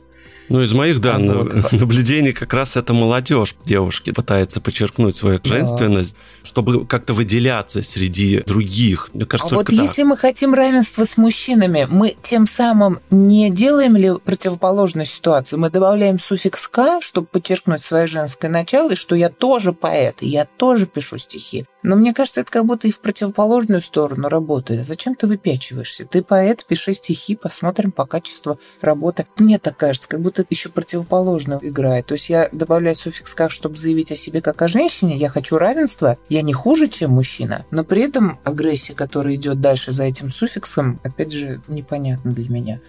[0.53, 1.71] Ну, из моих, да, вот.
[1.71, 3.55] наблюдений как раз это молодежь.
[3.65, 5.49] Девушки пытается подчеркнуть свою да.
[5.49, 9.09] женственность, чтобы как-то выделяться среди других.
[9.15, 9.75] Мне кажется, а вот так.
[9.75, 15.57] если мы хотим равенства с мужчинами, мы тем самым не делаем ли противоположную ситуацию?
[15.57, 20.27] Мы добавляем суффикс «к», чтобы подчеркнуть свое женское начало, и что я тоже поэт, и
[20.27, 21.65] я тоже пишу стихи.
[21.83, 24.87] Но мне кажется, это как будто и в противоположную сторону работает.
[24.87, 26.05] Зачем ты выпячиваешься?
[26.05, 29.27] Ты поэт, пиши стихи, посмотрим по качеству работы.
[29.37, 32.07] Мне так кажется, как будто еще противоположно играет.
[32.07, 35.17] То есть я добавляю суффикс «как», чтобы заявить о себе как о женщине.
[35.17, 37.65] Я хочу равенства, я не хуже, чем мужчина.
[37.69, 42.79] Но при этом агрессия, которая идет дальше за этим суффиксом, опять же, непонятна для меня.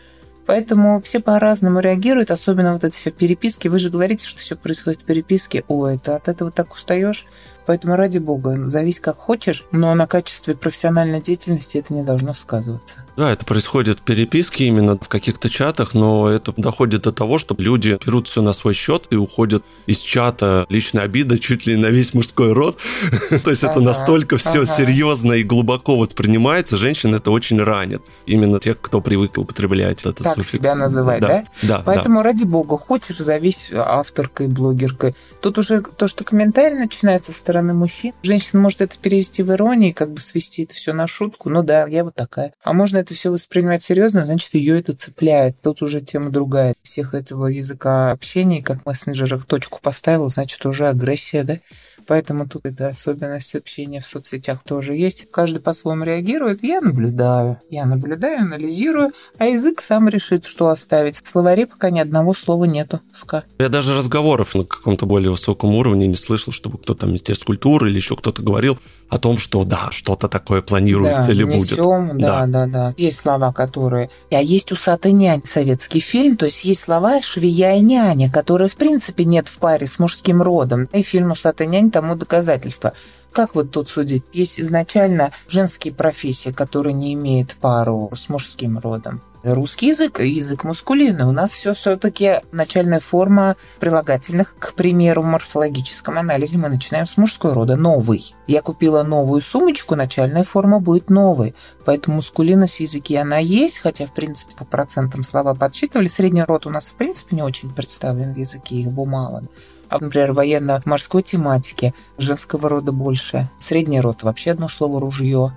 [0.46, 3.68] Поэтому все по-разному реагируют, особенно вот это все переписки.
[3.68, 5.64] Вы же говорите, что все происходит в переписке.
[5.68, 7.26] Ой, это от этого так устаешь.
[7.66, 13.05] Поэтому, ради бога, завись как хочешь, но на качестве профессиональной деятельности это не должно сказываться.
[13.16, 17.55] Да, это происходит в переписке именно в каких-то чатах, но это доходит до того, что
[17.59, 21.87] люди берут все на свой счет и уходят из чата личная обида чуть ли на
[21.87, 22.81] весь мужской род.
[23.44, 28.03] То есть это настолько все серьезно и глубоко воспринимается, женщин это очень ранит.
[28.27, 31.44] Именно тех, кто привык употреблять это Так себя называть, да?
[31.62, 31.83] Да.
[31.85, 35.14] Поэтому, ради бога, хочешь завись авторкой, блогеркой.
[35.40, 38.12] Тут уже то, что комментарий начинается с стороны мужчин.
[38.25, 41.51] Женщина может это перевести в иронии, как бы свести это все на шутку.
[41.51, 42.53] Ну да, я вот такая.
[42.64, 45.61] А можно это все воспринимать серьезно, значит, ее это цепляет.
[45.62, 46.75] Тут уже тема другая.
[46.83, 51.59] Всех этого языка общения, как в мессенджерах точку поставил, значит, уже агрессия, да?
[52.07, 55.31] Поэтому тут эта особенность общения в соцсетях тоже есть.
[55.31, 56.62] Каждый по-своему реагирует.
[56.62, 57.59] Я наблюдаю.
[57.71, 61.21] Я наблюдаю, анализирую, а язык сам решит, что оставить.
[61.23, 63.01] В словаре пока ни одного слова нету.
[63.12, 63.45] Ска.
[63.59, 67.90] Я даже разговоров на каком-то более высоком уровне не слышал, чтобы кто-то там Министерство культуры
[67.90, 72.21] или еще кто-то говорил о том, что да, что-то такое планируется да, или несем, будет.
[72.21, 72.95] Да, да, да, да.
[72.97, 74.11] Есть слова, которые...
[74.31, 78.77] А есть «Усатый нянь» советский фильм, то есть есть слова «швея и няня», которые в
[78.77, 80.88] принципе нет в паре с мужским родом.
[80.93, 82.92] И фильм «Усатый нянь» тому доказательство.
[83.30, 84.24] Как вот тут судить?
[84.33, 89.22] Есть изначально женские профессии, которые не имеют пару с мужским родом.
[89.44, 91.26] Русский язык, язык мускулинный.
[91.26, 94.57] У нас все все-таки начальная форма прилагательных.
[94.59, 98.35] К примеру, в морфологическом анализе мы начинаем с мужской рода «новый».
[98.46, 101.54] Я купила новую сумочку, начальная форма будет новой.
[101.85, 106.09] Поэтому мускулинность в языке она есть, хотя, в принципе, по процентам слова подсчитывали.
[106.09, 109.44] Средний род у нас, в принципе, не очень представлен в языке, его мало.
[109.88, 113.49] А, например, военно-морской тематике женского рода больше.
[113.59, 115.53] Средний род вообще одно слово «ружье»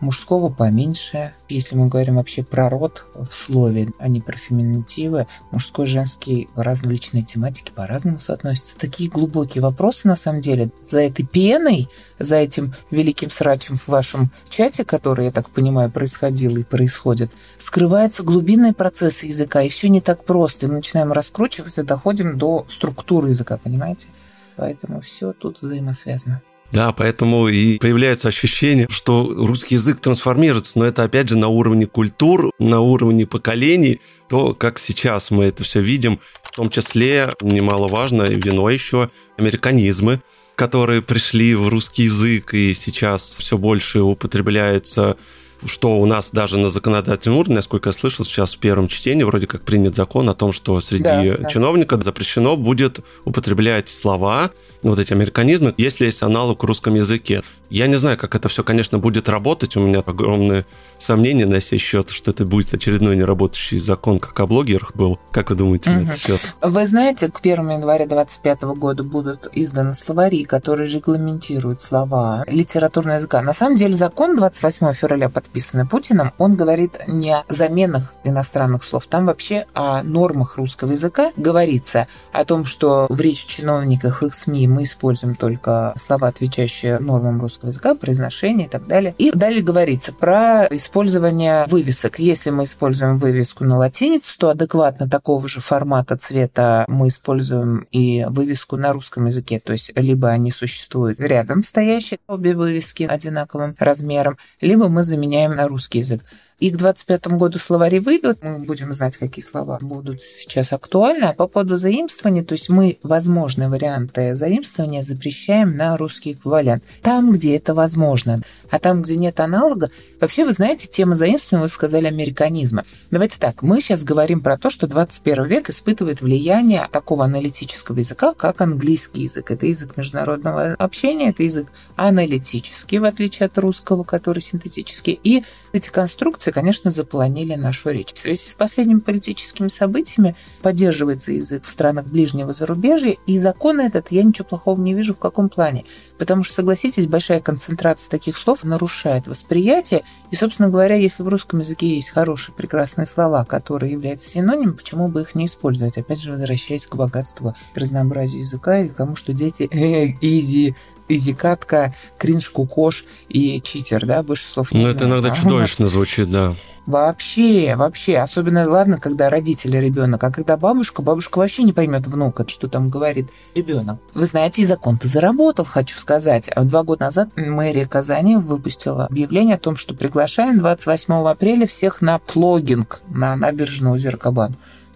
[0.00, 1.34] мужского поменьше.
[1.48, 7.22] Если мы говорим вообще про род в слове, а не про феминитивы, мужской, женский различные
[7.22, 8.78] тематики по-разному соотносятся.
[8.78, 10.70] Такие глубокие вопросы, на самом деле.
[10.86, 16.56] За этой пеной, за этим великим срачем в вашем чате, который, я так понимаю, происходил
[16.56, 20.66] и происходит, скрываются глубинные процессы языка, и все не так просто.
[20.66, 24.08] И мы начинаем раскручивать и доходим до структуры языка, понимаете?
[24.56, 26.42] Поэтому все тут взаимосвязано.
[26.72, 31.86] Да, поэтому и появляется ощущение, что русский язык трансформируется, но это опять же на уровне
[31.86, 38.22] культур, на уровне поколений, то, как сейчас мы это все видим, в том числе, немаловажно,
[38.22, 40.20] вино еще, американизмы,
[40.56, 45.16] которые пришли в русский язык и сейчас все больше употребляются
[45.64, 49.46] что у нас даже на законодательном уровне, насколько я слышал, сейчас в первом чтении вроде
[49.46, 51.48] как принят закон о том, что среди да, да.
[51.48, 54.50] чиновников запрещено будет употреблять слова,
[54.82, 57.42] вот эти американизмы, если есть аналог в русском языке.
[57.70, 59.76] Я не знаю, как это все, конечно, будет работать.
[59.76, 60.66] У меня огромные
[60.98, 65.18] сомнения на сей счет, что это будет очередной неработающий закон, как о блогерах был.
[65.32, 66.00] Как вы думаете угу.
[66.00, 66.40] на этот счет?
[66.62, 73.42] Вы знаете, к 1 января 2025 года будут изданы словари, которые регламентируют слова литературного языка.
[73.42, 79.06] На самом деле закон 28 февраля, подписанный Путиным, он говорит не о заменах иностранных слов.
[79.06, 82.08] Там вообще о нормах русского языка говорится.
[82.32, 87.70] О том, что в речи чиновниках, их СМИ мы используем только слова, отвечающие нормам русского
[87.70, 89.14] языка, произношение и так далее.
[89.16, 92.18] И далее говорится про использование вывесок.
[92.18, 98.26] Если мы используем вывеску на латиницу, то адекватно такого же формата цвета мы используем и
[98.28, 99.58] вывеску на русском языке.
[99.58, 105.68] То есть либо они существуют рядом стоящие, обе вывески одинаковым размером, либо мы заменяем на
[105.68, 106.24] русский язык.
[106.58, 111.24] И к 25 году словари выйдут, мы будем знать, какие слова будут сейчас актуальны.
[111.24, 116.82] А по поводу заимствования, то есть мы возможные варианты заимствования запрещаем на русский эквивалент.
[117.02, 118.40] Там, где это возможно.
[118.70, 122.84] А там, где нет аналога, вообще, вы знаете, тема заимствования, вы сказали, американизма.
[123.10, 128.32] Давайте так, мы сейчас говорим про то, что 21 век испытывает влияние такого аналитического языка,
[128.32, 129.50] как английский язык.
[129.50, 135.20] Это язык международного общения, это язык аналитический, в отличие от русского, который синтетический.
[135.22, 138.12] И эти конструкции, конечно, заполонили нашу речь.
[138.12, 144.10] В связи с последними политическими событиями поддерживается язык в странах ближнего зарубежья, и закон этот
[144.10, 145.84] я ничего плохого не вижу в каком плане.
[146.18, 150.02] Потому что, согласитесь, большая концентрация таких слов нарушает восприятие.
[150.30, 155.08] И, собственно говоря, если в русском языке есть хорошие, прекрасные слова, которые являются синонимом, почему
[155.08, 155.98] бы их не использовать?
[155.98, 159.68] Опять же, возвращаясь к богатству, к разнообразию языка и к тому, что дети
[160.20, 160.74] изи
[161.08, 166.56] изикатка, кринж, кукош и читер, да, больше слов не Ну, это иногда чудовищно звучит, да.
[166.86, 168.18] Вообще, вообще.
[168.18, 172.88] Особенно, ладно, когда родители ребенок, а когда бабушка, бабушка вообще не поймет внука, что там
[172.88, 173.98] говорит ребенок.
[174.14, 176.48] Вы знаете, и закон-то заработал, хочу сказать.
[176.48, 182.00] А два года назад мэрия Казани выпустила объявление о том, что приглашаем 28 апреля всех
[182.00, 184.18] на плогинг на набережную озера.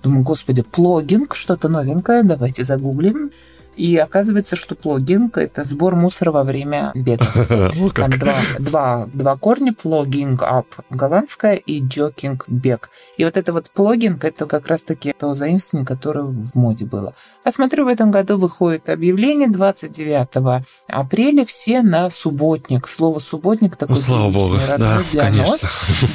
[0.02, 3.32] Думаю, господи, плогинг, что-то новенькое, давайте загуглим.
[3.80, 7.24] И оказывается, что плогинг– это сбор мусора во время бега.
[7.94, 12.90] Там два, два, два корня– плогинг ап голландская и джокинг бег.
[13.16, 17.14] И вот это вот плогинг– это как раз-таки то заимствование, которое в моде было.
[17.42, 22.86] А смотрю, в этом году выходит объявление 29 апреля все на субботник.
[22.86, 25.52] Слово субботник такой ну, слава богу, да, для конечно.
[25.52, 25.62] нос.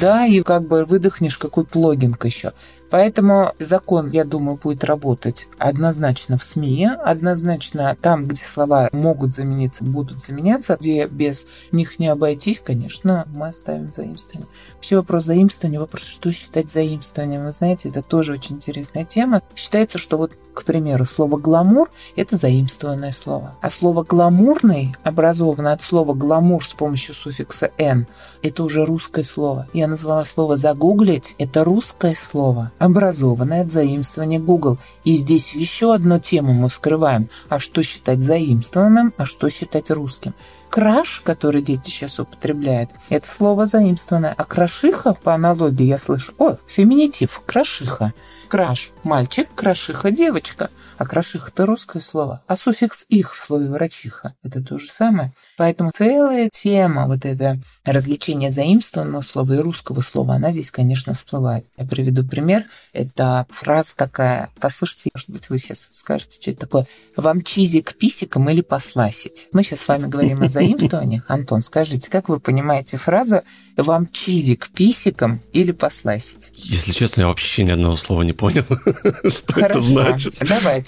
[0.00, 2.52] Да, и как бы выдохнешь, какой плогинг еще.
[2.90, 9.84] Поэтому закон, я думаю, будет работать однозначно в СМИ, однозначно там, где слова могут замениться,
[9.84, 14.48] будут заменяться, где без них не обойтись, конечно, мы оставим заимствование.
[14.74, 19.42] Вообще вопрос заимствования, вопрос, что считать заимствованием, вы знаете, это тоже очень интересная тема.
[19.54, 23.56] Считается, что вот, к примеру, слово «гламур»— это заимствованное слово.
[23.60, 28.06] А слово «гламурный» образовано от слова «гламур» с помощью суффикса «н»—
[28.42, 29.66] это уже русское слово.
[29.72, 34.78] Я назвала слово «загуглить»— это русское слово образованное от заимствования Google.
[35.04, 37.28] И здесь еще одну тему мы вскрываем.
[37.48, 40.34] А что считать заимствованным, а что считать русским?
[40.70, 44.34] Краш, который дети сейчас употребляют, это слово заимствованное.
[44.36, 48.12] А крашиха, по аналогии, я слышу, о, феминитив, крашиха.
[48.48, 50.70] Краш– мальчик, крашиха– девочка.
[50.98, 52.42] А крашиха– это русское слово.
[52.46, 55.32] А суффикс «их» в слове врачиха– это то же самое.
[55.56, 61.66] Поэтому целая тема, вот это развлечение заимствованного слова и русского слова, она здесь, конечно, всплывает.
[61.76, 62.64] Я приведу пример.
[62.92, 66.86] Это фраза такая, послушайте, может быть, вы сейчас скажете, что это такое.
[67.16, 71.24] «Вам чизик писиком или посласить?» Мы сейчас с вами говорим о заимствованиях.
[71.28, 73.42] Антон, скажите, как вы понимаете фразу
[73.76, 78.64] «Вам чизик писиком или посласить?» Если честно, я вообще ни одного слова не понял,
[79.28, 80.34] что это значит.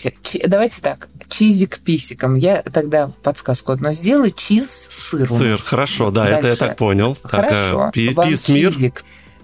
[0.04, 1.08] Давайте, давайте так.
[1.28, 2.36] Чизик писиком.
[2.36, 4.30] Я тогда подсказку одну сделаю.
[4.30, 5.28] Чиз сыр.
[5.28, 7.16] Сыр, хорошо, да, это я так понял.
[7.22, 7.90] Хорошо.
[7.92, 8.72] Пис мир.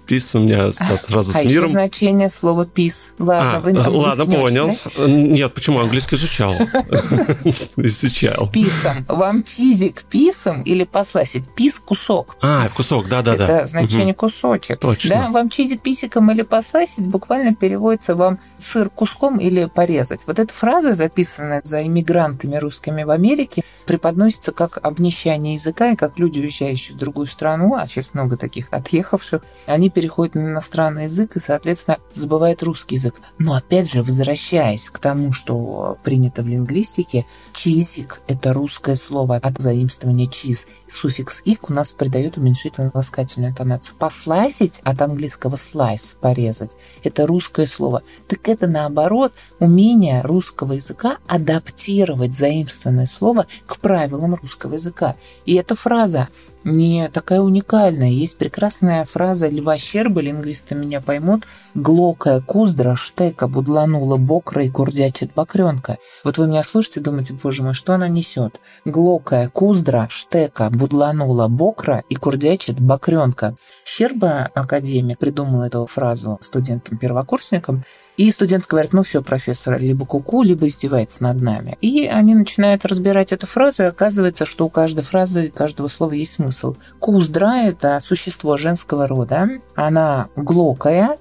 [0.06, 1.66] Пис у меня сразу а с миром.
[1.66, 3.14] А значение слова пис.
[3.18, 4.66] Ладно, а, вы Ладно, понял.
[4.66, 5.06] Очень, да?
[5.06, 5.80] Нет, почему?
[5.80, 6.54] Английский изучал.
[7.76, 8.50] Изучал.
[8.52, 9.04] Писом.
[9.08, 11.44] Вам чизик писом или посласить?
[11.54, 12.36] Пис кусок.
[12.42, 13.44] А, кусок, да-да-да.
[13.44, 14.78] Это значение кусочек.
[14.78, 15.10] Точно.
[15.10, 20.26] Да, вам чизик писиком или посласить буквально переводится вам сыр куском или порезать.
[20.26, 26.18] Вот эта фраза, записанная за иммигрантами русскими в Америке, преподносится как обнищание языка и как
[26.18, 31.36] люди, уезжающие в другую страну, а сейчас много таких отъехавших, они переходит на иностранный язык
[31.36, 33.14] и, соответственно, забывает русский язык.
[33.38, 39.60] Но опять же, возвращаясь к тому, что принято в лингвистике, чизик– это русское слово от
[39.60, 40.66] заимствования чиз.
[40.88, 43.94] Суффикс «ик» у нас придает уменьшительно-ласкательную интонацию.
[43.98, 48.02] Послайсить от английского slice– порезать– это русское слово.
[48.28, 55.16] Так это, наоборот, умение русского языка адаптировать заимствованное слово к правилам русского языка.
[55.46, 56.28] И эта фраза
[56.64, 58.08] не такая уникальная.
[58.08, 65.32] Есть прекрасная фраза Льва Щерба, лингвисты меня поймут, «Глокая куздра штека будланула бокра и курдячит
[65.34, 65.98] бокренка».
[66.24, 68.60] Вот вы меня слушаете, думаете, боже мой, что она несет?
[68.84, 73.56] «Глокая куздра штека будланула бокра и курдячит бокренка».
[73.84, 77.84] Щерба, академик, придумал эту фразу студентам-первокурсникам,
[78.16, 81.76] и студент говорит, ну все, профессор, либо куку, -ку, либо издевается над нами.
[81.80, 86.34] И они начинают разбирать эту фразу, и оказывается, что у каждой фразы, каждого слова есть
[86.34, 86.76] смысл.
[87.00, 91.18] Куздра– это существо женского рода, она глокая,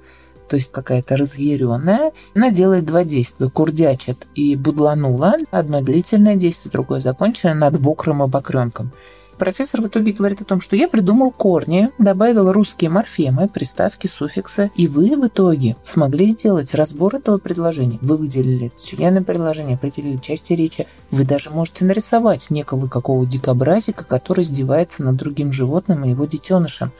[0.48, 2.12] то есть какая-то разъяренная.
[2.36, 3.50] Она делает два действия.
[3.50, 5.38] Курдячит и будланула.
[5.50, 8.92] Одно длительное действие, другое законченное над бокрым и бокренком.
[9.38, 14.72] Профессор в итоге говорит о том, что я придумал корни, добавил русские морфемы, приставки, суффиксы,
[14.76, 18.00] и вы в итоге смогли сделать разбор этого предложения.
[18.02, 20.88] Вы выделили члены предложения, определили части речи.
[21.12, 26.92] Вы даже можете нарисовать некого какого дикобразика, который издевается над другим животным и его детенышем.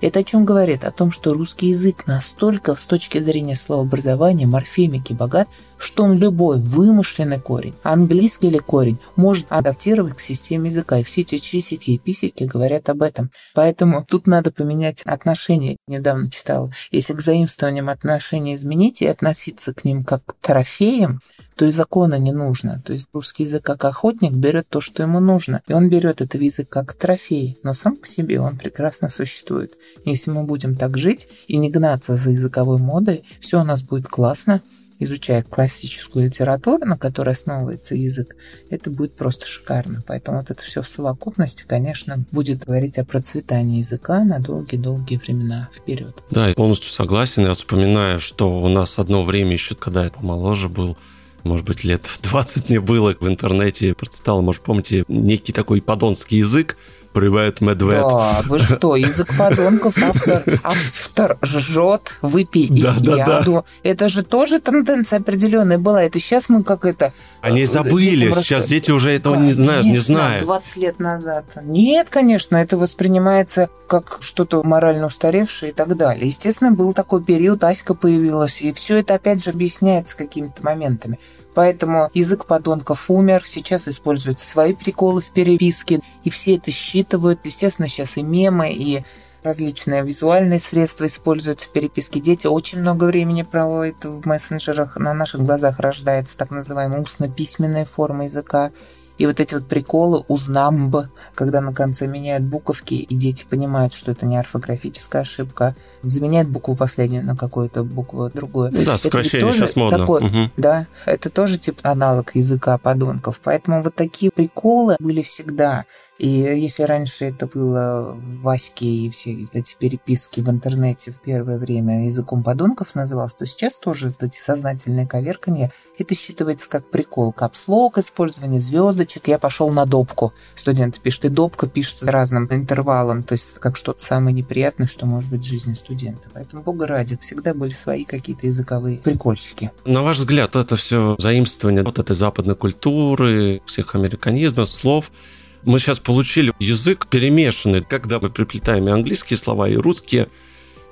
[0.00, 0.84] Это о чем говорит?
[0.84, 6.58] О том, что русский язык настолько с точки зрения словообразования, морфемики богат, что он любой
[6.58, 10.98] вымышленный корень, английский или корень, может адаптировать к системе языка.
[10.98, 13.30] И все эти чисики и писики говорят об этом.
[13.54, 15.76] Поэтому тут надо поменять отношения.
[15.88, 16.72] Недавно читала.
[16.92, 21.20] Если к заимствованиям отношения изменить и относиться к ним как к трофеям,
[21.58, 22.80] то и закона не нужно.
[22.86, 25.60] То есть русский язык как охотник берет то, что ему нужно.
[25.66, 27.58] И он берет этот язык как трофей.
[27.64, 29.72] Но сам по себе он прекрасно существует.
[30.04, 34.06] Если мы будем так жить и не гнаться за языковой модой, все у нас будет
[34.06, 34.62] классно
[35.00, 38.34] изучая классическую литературу, на которой основывается язык,
[38.68, 40.02] это будет просто шикарно.
[40.06, 45.68] Поэтому вот это все в совокупности, конечно, будет говорить о процветании языка на долгие-долгие времена
[45.72, 46.16] вперед.
[46.32, 47.44] Да, я полностью согласен.
[47.44, 50.96] Я вспоминаю, что у нас одно время еще, когда я помоложе был,
[51.44, 56.76] может быть, лет 20 мне было в интернете, прочитал, может, помните, некий такой подонский язык,
[57.12, 58.00] Привет, медведь.
[58.00, 63.16] Да, вы что, язык подонков, автор, автор жжет, выпей да, яду.
[63.16, 63.64] Да, да.
[63.82, 66.02] Это же тоже тенденция определенная была.
[66.02, 67.12] Это сейчас мы как это...
[67.40, 70.44] Они э, забыли, сейчас дети уже этого конечно, не знают, не знают.
[70.44, 71.44] 20 лет назад.
[71.62, 76.26] Нет, конечно, это воспринимается как что-то морально устаревшее и так далее.
[76.26, 81.18] Естественно, был такой период, Аська появилась, и все это опять же объясняется какими-то моментами.
[81.58, 87.40] Поэтому язык подонков умер, сейчас используют свои приколы в переписке, и все это считывают.
[87.42, 89.04] Естественно, сейчас и мемы, и
[89.42, 92.20] различные визуальные средства используются в переписке.
[92.20, 94.98] Дети очень много времени проводят в мессенджерах.
[94.98, 98.70] На наших глазах рождается так называемая устно-письменная форма языка.
[99.18, 100.96] И вот эти вот приколы узнамб,
[101.34, 106.76] когда на конце меняют буковки, и дети понимают, что это не орфографическая ошибка, заменяют букву
[106.76, 108.70] последнюю на какую-то букву другую.
[108.70, 109.98] Да, сокращение сейчас модно.
[109.98, 110.50] Такой, угу.
[110.56, 113.40] Да, это тоже типа аналог языка подонков.
[113.42, 115.84] Поэтому вот такие приколы были всегда.
[116.18, 121.20] И если раньше это было в Ваське и все вот эти переписки в интернете в
[121.20, 126.90] первое время языком подонков называлось, то сейчас тоже вот эти сознательные коверкания, это считывается как
[126.90, 127.32] прикол.
[127.32, 129.28] Капслог, использование звездочек.
[129.28, 130.32] Я пошел на допку.
[130.56, 135.30] Студенты пишут, и допка пишется разным интервалом, то есть как что-то самое неприятное, что может
[135.30, 136.30] быть в жизни студента.
[136.34, 139.70] Поэтому, бога ради, всегда были свои какие-то языковые прикольчики.
[139.84, 145.12] На ваш взгляд, это все заимствование вот этой западной культуры, всех американизмов, слов–
[145.64, 150.28] мы сейчас получили язык перемешанный, когда мы приплетаем и английские слова, и русские.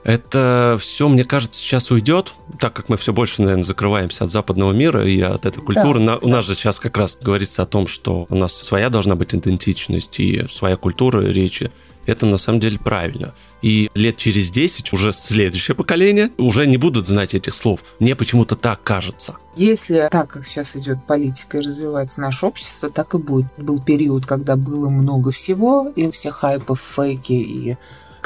[0.06, 4.72] Это все, мне кажется, сейчас уйдет, так как мы все больше, наверное, закрываемся от западного
[4.72, 5.98] мира и от этой культуры.
[5.98, 9.16] Да, у нас же сейчас как раз говорится о том, что у нас своя должна
[9.16, 11.72] быть идентичность и своя культура речи.
[12.06, 13.34] Это на самом деле правильно.
[13.62, 17.80] И лет через 10 уже следующее поколение уже не будут знать этих слов.
[17.98, 19.38] Мне почему-то так кажется.
[19.56, 23.46] Если так, как сейчас идет политика и развивается наше общество, так и будет.
[23.56, 27.76] Был период, когда было много всего, и все хайпы, фейки и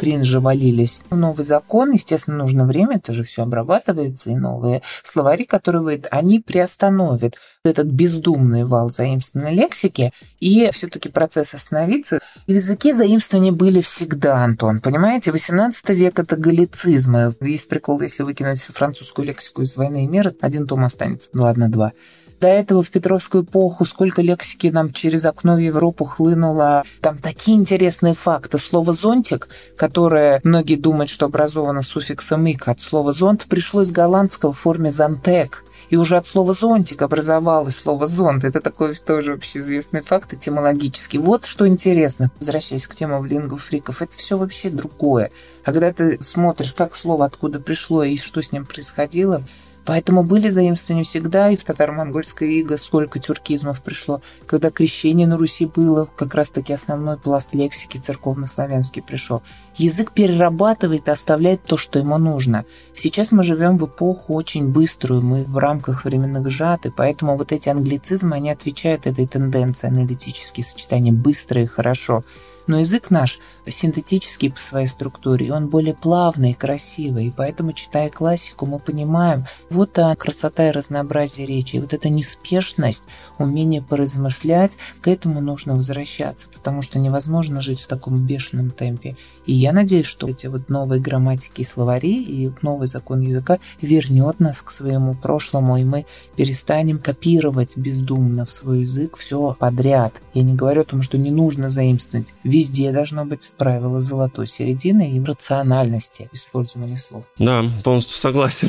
[0.01, 1.03] кринжа валились.
[1.11, 6.40] Новый закон, естественно, нужно время, это же все обрабатывается, и новые словари, которые выйдут, они
[6.40, 7.34] приостановят
[7.66, 12.18] этот бездумный вал заимствованной лексики, и все-таки процесс остановится.
[12.46, 15.32] Языке заимствования были всегда, Антон, понимаете?
[15.32, 17.34] 18 век– это галлицизмы.
[17.42, 21.68] Есть прикол, если выкинуть французскую лексику из «Войны и мира», один том останется, ну ладно,
[21.68, 21.92] два.
[22.41, 26.84] До этого в Петровскую эпоху сколько лексики нам через окно в Европу хлынуло.
[27.03, 28.59] Там такие интересные факты.
[28.59, 34.55] Слово «зонтик», которое многие думают, что образовано суффиксом «ик», от слова «зонт» пришло из голландского
[34.55, 35.64] в форме «зонтек».
[35.91, 38.45] И уже от слова «зонтик» образовалось слово «зонт».
[38.45, 41.18] Это такой тоже общеизвестный факт этимологический.
[41.18, 45.30] Вот что интересно, возвращаясь к теме лингвофриков, это все вообще другое.
[45.64, 49.43] А когда ты смотришь, как слово откуда пришло и что с ним происходило,
[49.85, 54.20] Поэтому были заимствования всегда, и в татаро-монгольской иго сколько тюркизмов пришло.
[54.47, 59.43] Когда крещение на Руси было, как раз-таки основной пласт лексики церковно-славянский пришел.
[59.76, 62.64] Язык перерабатывает и оставляет то, что ему нужно.
[62.95, 67.68] Сейчас мы живем в эпоху очень быструю, мы в рамках временных сжаты, поэтому вот эти
[67.68, 72.24] англицизмы, они отвечают этой тенденции аналитические сочетания быстро и хорошо.
[72.71, 77.27] Но язык наш синтетический по своей структуре, и он более плавный и красивый.
[77.27, 82.09] И поэтому, читая классику, мы понимаем, вот та красота и разнообразие речи, и вот эта
[82.11, 83.03] неспешность,
[83.39, 89.16] умение поразмышлять, к этому нужно возвращаться, потому что невозможно жить в таком бешеном темпе.
[89.51, 94.38] И я надеюсь, что эти вот новые грамматики и словари и новый закон языка вернет
[94.38, 100.22] нас к своему прошлому, и мы перестанем копировать бездумно в свой язык все подряд.
[100.34, 105.11] Я не говорю о том, что не нужно заимствовать Везде должно быть правило золотой середины
[105.11, 107.24] и рациональности использования слов.
[107.36, 108.68] Да, полностью согласен.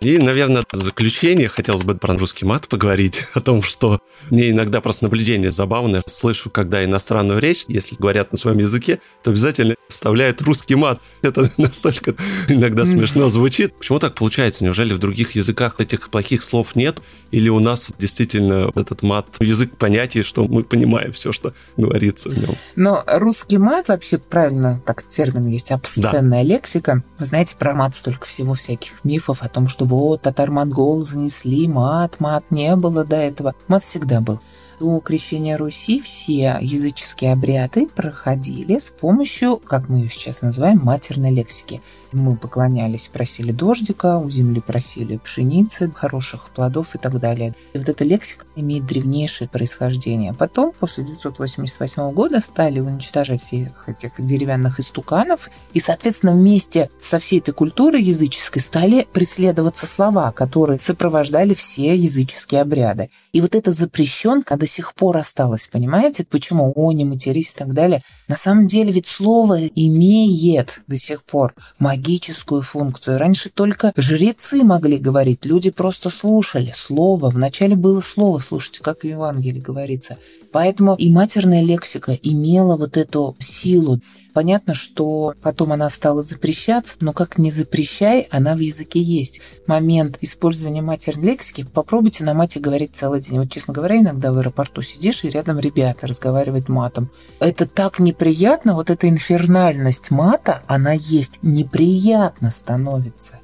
[0.00, 4.80] И, наверное, в заключение хотелось бы про русский мат поговорить, о том, что мне иногда
[4.80, 6.02] просто наблюдение забавное.
[6.06, 11.00] Слышу, когда иностранную речь, если говорят на своем языке, то обязательно вставляют русский мат.
[11.22, 12.14] Это настолько
[12.48, 13.74] иногда смешно звучит.
[13.74, 14.64] Почему так получается?
[14.64, 17.00] Неужели в других языках этих плохих слов нет?
[17.30, 22.38] Или у нас действительно этот мат язык понятий, что мы понимаем все, что говорится в
[22.38, 22.54] нем?
[22.76, 26.48] Но русский мат вообще правильно, так термин есть, обсценная да.
[26.48, 27.02] лексика.
[27.18, 32.20] Вы знаете, про мат столько всего всяких мифов о том, что вот татар-монгол занесли мат,
[32.20, 33.54] мат не было до этого.
[33.68, 34.40] Мат всегда был
[34.78, 41.32] до крещения Руси все языческие обряды проходили с помощью, как мы ее сейчас называем, матерной
[41.32, 41.82] лексики.
[42.12, 47.54] Мы поклонялись, просили дождика, у земли просили пшеницы, хороших плодов и так далее.
[47.72, 50.32] И вот эта лексика имеет древнейшее происхождение.
[50.32, 57.40] Потом, после 988 года, стали уничтожать всех этих деревянных истуканов, и, соответственно, вместе со всей
[57.40, 63.10] этой культурой языческой стали преследоваться слова, которые сопровождали все языческие обряды.
[63.32, 66.26] И вот это запрещенка до сих пор осталось, понимаете?
[66.28, 66.72] Почему?
[66.74, 68.02] О, не матерись и так далее.
[68.26, 73.18] На самом деле ведь слово имеет до сих пор магическую функцию.
[73.18, 77.30] Раньше только жрецы могли говорить, люди просто слушали слово.
[77.30, 80.18] Вначале было слово, слушайте, как в Евангелии говорится.
[80.56, 84.00] Поэтому и матерная лексика имела вот эту силу.
[84.32, 89.42] Понятно, что потом она стала запрещаться, но как не запрещай, она в языке есть.
[89.66, 93.38] Момент использования матерной лексики, попробуйте на мате говорить целый день.
[93.38, 97.10] Вот, честно говоря, иногда в аэропорту сидишь, и рядом ребята разговаривают матом.
[97.38, 101.38] Это так неприятно, вот эта инфернальность мата, она есть.
[101.42, 103.40] Неприятно становится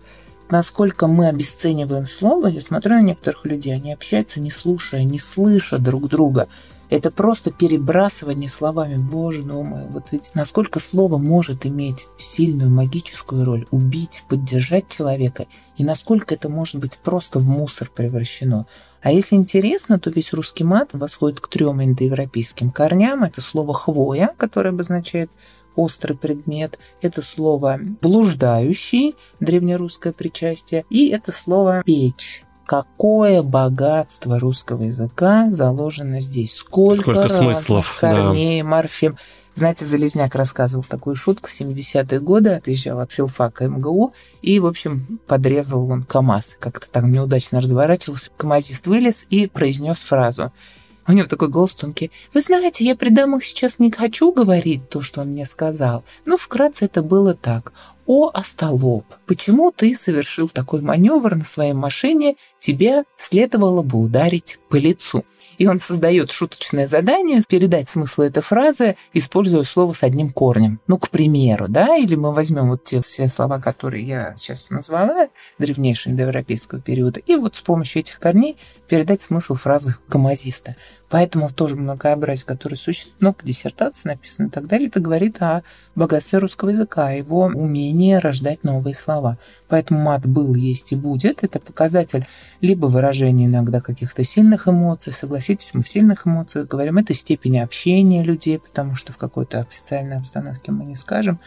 [0.52, 5.78] насколько мы обесцениваем слово, я смотрю на некоторых людей, они общаются не слушая, не слыша
[5.78, 6.46] друг друга.
[6.93, 8.97] Это просто перебрасывание словами.
[8.99, 15.47] Боже ну мой, вот ведь насколько слово может иметь сильную магическую роль, убить, поддержать человека,
[15.78, 18.66] и насколько это может быть просто в мусор превращено.
[19.01, 23.24] А если интересно, то весь русский мат восходит к трем индоевропейским корням.
[23.24, 25.30] Это слово «хвоя», которое обозначает
[25.74, 35.52] острый предмет, это слово «блуждающий», древнерусское причастие, и это слово «печь» какое богатство русского языка
[35.52, 36.54] заложено здесь.
[36.54, 38.68] Сколько, Сколько смыслов, корней, да.
[38.68, 39.18] морфем.
[39.54, 45.20] Знаете, Залезняк рассказывал такую шутку в 70-е годы, отъезжал от филфака МГУ, и, в общем,
[45.26, 46.56] подрезал он КАМАЗ.
[46.60, 48.30] Как-то там неудачно разворачивался.
[48.38, 50.50] КАМАЗист вылез и произнес фразу–
[51.07, 52.11] у него такой голос тонкий.
[52.32, 56.05] «Вы знаете, я при дамах сейчас не хочу говорить то, что он мне сказал.
[56.24, 57.72] Но вкратце это было так.
[58.07, 62.36] О, остолоп, почему ты совершил такой маневр на своей машине?
[62.61, 65.24] Тебя следовало бы ударить по лицу».
[65.59, 70.80] И он создает шуточное задание передать смысл этой фразы, используя слово с одним корнем.
[70.86, 75.28] Ну, к примеру, да, или мы возьмем вот те все слова, которые я сейчас назвала,
[75.59, 78.57] древнейшего индоевропейского периода, и вот с помощью этих корней
[78.93, 80.76] передать смысл фразы камазиста.
[81.09, 85.62] Поэтому тоже многообразие, которое существует, много диссертаций написано и так далее, это говорит о
[85.95, 89.38] богатстве русского языка, о его умении рождать новые слова.
[89.66, 91.43] Поэтому мат был, есть и будет.
[91.43, 92.26] Это показатель
[92.61, 95.14] либо выражения иногда каких-то сильных эмоций.
[95.14, 96.99] Согласитесь, мы в сильных эмоциях говорим.
[96.99, 101.40] Это степень общения людей, потому что в какой-то официальной обстановке мы не скажем.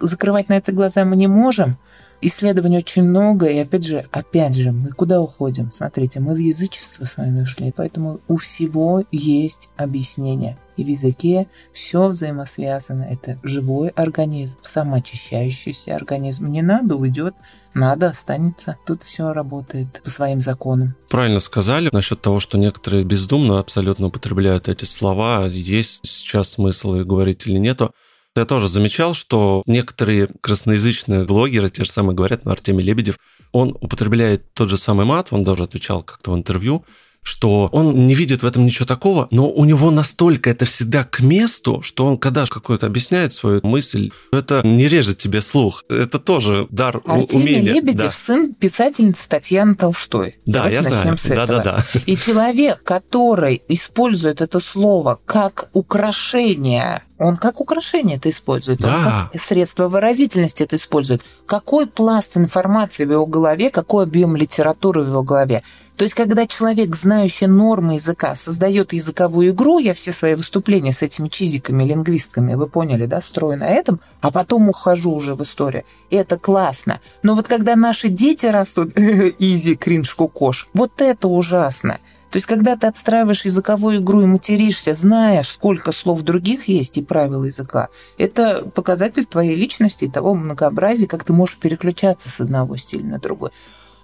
[0.00, 1.78] Закрывать на это глаза мы не можем,
[2.20, 5.70] Исследований очень много, и опять же, опять же, мы куда уходим?
[5.70, 10.58] Смотрите, мы в язычество с вами ушли, поэтому у всего есть объяснение.
[10.76, 13.02] И в языке все взаимосвязано.
[13.02, 16.46] Это живой организм, самоочищающийся организм.
[16.46, 17.34] Не надо, уйдет,
[17.74, 18.76] надо, останется.
[18.86, 20.94] Тут все работает по своим законам.
[21.08, 25.46] Правильно сказали насчет того, что некоторые бездумно абсолютно употребляют эти слова.
[25.46, 27.92] Есть сейчас смысл их говорить или нету.
[28.38, 33.18] Я тоже замечал, что некоторые красноязычные блогеры, те же самые говорят, но Артемий Лебедев,
[33.52, 36.84] он употребляет тот же самый мат, он даже отвечал как-то в интервью,
[37.22, 41.20] что он не видит в этом ничего такого, но у него настолько это всегда к
[41.20, 45.84] месту, что он, когда какой-то объясняет свою мысль, это не режет тебе слух.
[45.88, 47.72] Это тоже дар Артемий умения.
[47.74, 48.10] Лебедев да.
[48.12, 50.36] сын писательницы Татьяны Толстой.
[50.46, 51.18] Да, Давайте я знаю.
[51.18, 51.46] С этого.
[51.46, 52.00] Да, да, да.
[52.06, 58.96] И человек, который использует это слово как украшение он как украшение это использует, да.
[58.96, 61.22] он как средство выразительности это использует.
[61.46, 65.62] Какой пласт информации в его голове, какой объем литературы в его голове.
[65.96, 71.02] То есть, когда человек, знающий нормы языка, создает языковую игру, я все свои выступления с
[71.02, 75.82] этими чизиками, лингвистками, вы поняли, да, строю на этом, а потом ухожу уже в историю.
[76.10, 77.00] И это классно.
[77.24, 81.98] Но вот когда наши дети растут, изи, кринж, кукош, вот это ужасно.
[82.30, 87.02] То есть, когда ты отстраиваешь языковую игру и материшься, знаешь, сколько слов других есть и
[87.02, 92.76] правил языка, это показатель твоей личности и того многообразия, как ты можешь переключаться с одного
[92.76, 93.50] стиля на другой.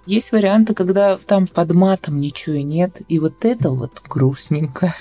[0.07, 4.93] Есть варианты, когда там под матом ничего и нет, и вот это вот грустненько.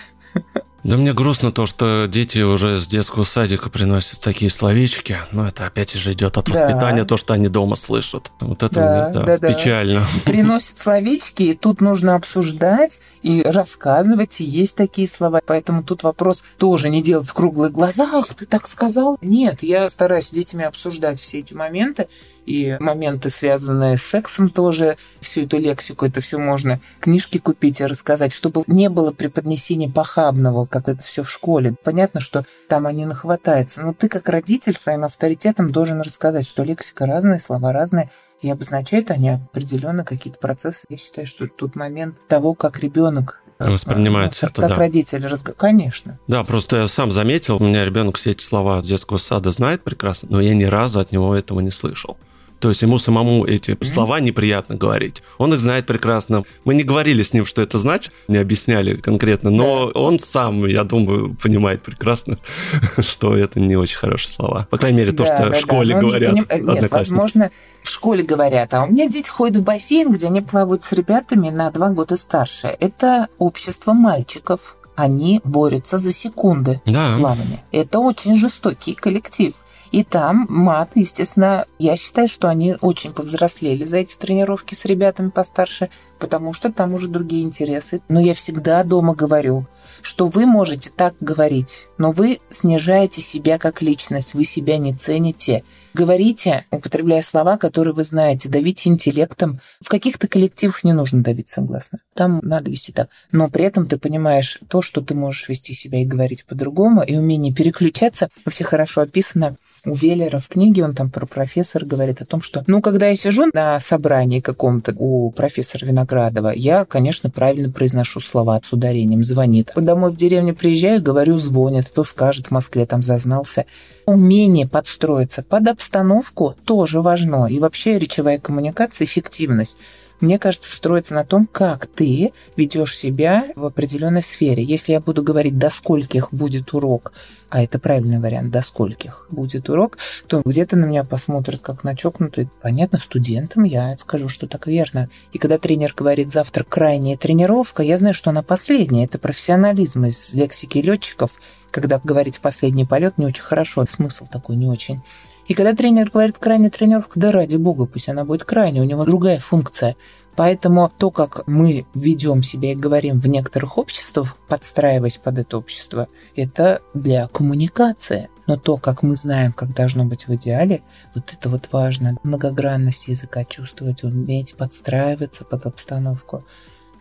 [0.84, 5.16] Да мне грустно то, что дети уже с детского садика приносят такие словечки.
[5.32, 7.08] Но это опять же идет от воспитания, да.
[7.08, 8.30] то, что они дома слышат.
[8.40, 10.02] Вот это да, мне, да, да, печально.
[10.26, 15.40] Приносят словечки, и тут нужно обсуждать и рассказывать, и есть такие слова.
[15.46, 18.06] Поэтому тут вопрос тоже не делать круглые глаза.
[18.12, 19.16] Ах, ты так сказал?
[19.22, 22.08] Нет, я стараюсь с детьми обсуждать все эти моменты
[22.46, 27.86] и моменты, связанные с сексом тоже, всю эту лексику, это все можно книжки купить и
[27.86, 31.76] рассказать, чтобы не было преподнесения похабного, как это все в школе.
[31.84, 37.06] Понятно, что там они нахватаются, но ты как родитель своим авторитетом должен рассказать, что лексика
[37.06, 38.10] разная, слова разные,
[38.42, 40.84] и обозначают они определенно какие-то процессы.
[40.88, 44.76] Я считаю, что тут момент того, как ребенок э, воспринимается как, это, как да.
[44.76, 45.24] родитель,
[45.56, 46.18] конечно.
[46.26, 49.84] Да, просто я сам заметил, у меня ребенок все эти слова от детского сада знает
[49.84, 52.18] прекрасно, но я ни разу от него этого не слышал.
[52.64, 53.84] То есть ему самому эти mm-hmm.
[53.84, 55.22] слова неприятно говорить.
[55.36, 56.44] Он их знает прекрасно.
[56.64, 60.00] Мы не говорили с ним, что это значит, не объясняли конкретно, но да.
[60.00, 62.38] он сам, я думаю, понимает прекрасно,
[63.00, 64.66] что это не очень хорошие слова.
[64.70, 66.00] По крайней мере, то, да, что да, в школе да.
[66.00, 66.48] говорят.
[66.48, 66.70] Поним...
[66.72, 67.50] Нет, возможно,
[67.82, 71.50] в школе говорят, а у меня дети ходят в бассейн, где они плавают с ребятами
[71.50, 72.68] на два года старше.
[72.80, 77.14] Это общество мальчиков они борются за секунды да.
[77.14, 77.60] в плавании.
[77.72, 79.54] Это очень жестокий коллектив.
[79.94, 85.30] И там мат, естественно, я считаю, что они очень повзрослели за эти тренировки с ребятами
[85.30, 85.88] постарше,
[86.18, 88.02] потому что там уже другие интересы.
[88.08, 89.68] Но я всегда дома говорю,
[90.02, 95.64] что вы можете так говорить, но вы снижаете себя как личность, вы себя не цените.
[95.94, 99.60] Говорите, употребляя слова, которые вы знаете, давите интеллектом.
[99.80, 102.00] В каких-то коллективах не нужно давить, согласно.
[102.14, 103.08] Там надо вести так.
[103.30, 107.16] Но при этом ты понимаешь то, что ты можешь вести себя и говорить по-другому, и
[107.16, 108.28] умение переключаться.
[108.48, 112.64] Все хорошо описано у Веллера в книге, он там про профессора говорит о том, что,
[112.66, 118.60] ну, когда я сижу на собрании каком-то у профессора Виноградова, я, конечно, правильно произношу слова
[118.64, 119.70] с ударением, звонит.
[119.76, 123.66] Домой в деревню приезжаю, говорю, звонит, кто скажет, в Москве там зазнался.
[124.06, 127.46] Умение подстроиться под обстановку тоже важно.
[127.46, 129.78] И вообще речевая коммуникация, эффективность
[130.24, 134.62] мне кажется, строится на том, как ты ведешь себя в определенной сфере.
[134.62, 137.12] Если я буду говорить, до скольких будет урок,
[137.50, 141.94] а это правильный вариант, до скольких будет урок, то где-то на меня посмотрят как на
[141.94, 142.48] чокнутый.
[142.62, 145.10] Понятно, студентам я скажу, что так верно.
[145.32, 149.04] И когда тренер говорит, завтра крайняя тренировка, я знаю, что она последняя.
[149.04, 151.38] Это профессионализм из лексики летчиков.
[151.70, 155.02] Когда говорить последний полет не очень хорошо, смысл такой не очень.
[155.46, 159.04] И когда тренер говорит крайняя тренировка, да ради бога, пусть она будет крайней, у него
[159.04, 159.96] другая функция.
[160.36, 166.08] Поэтому то, как мы ведем себя и говорим в некоторых обществах, подстраиваясь под это общество,
[166.34, 168.30] это для коммуникации.
[168.46, 170.82] Но то, как мы знаем, как должно быть в идеале,
[171.14, 172.16] вот это вот важно.
[172.24, 176.44] Многогранность языка чувствовать, уметь подстраиваться под обстановку.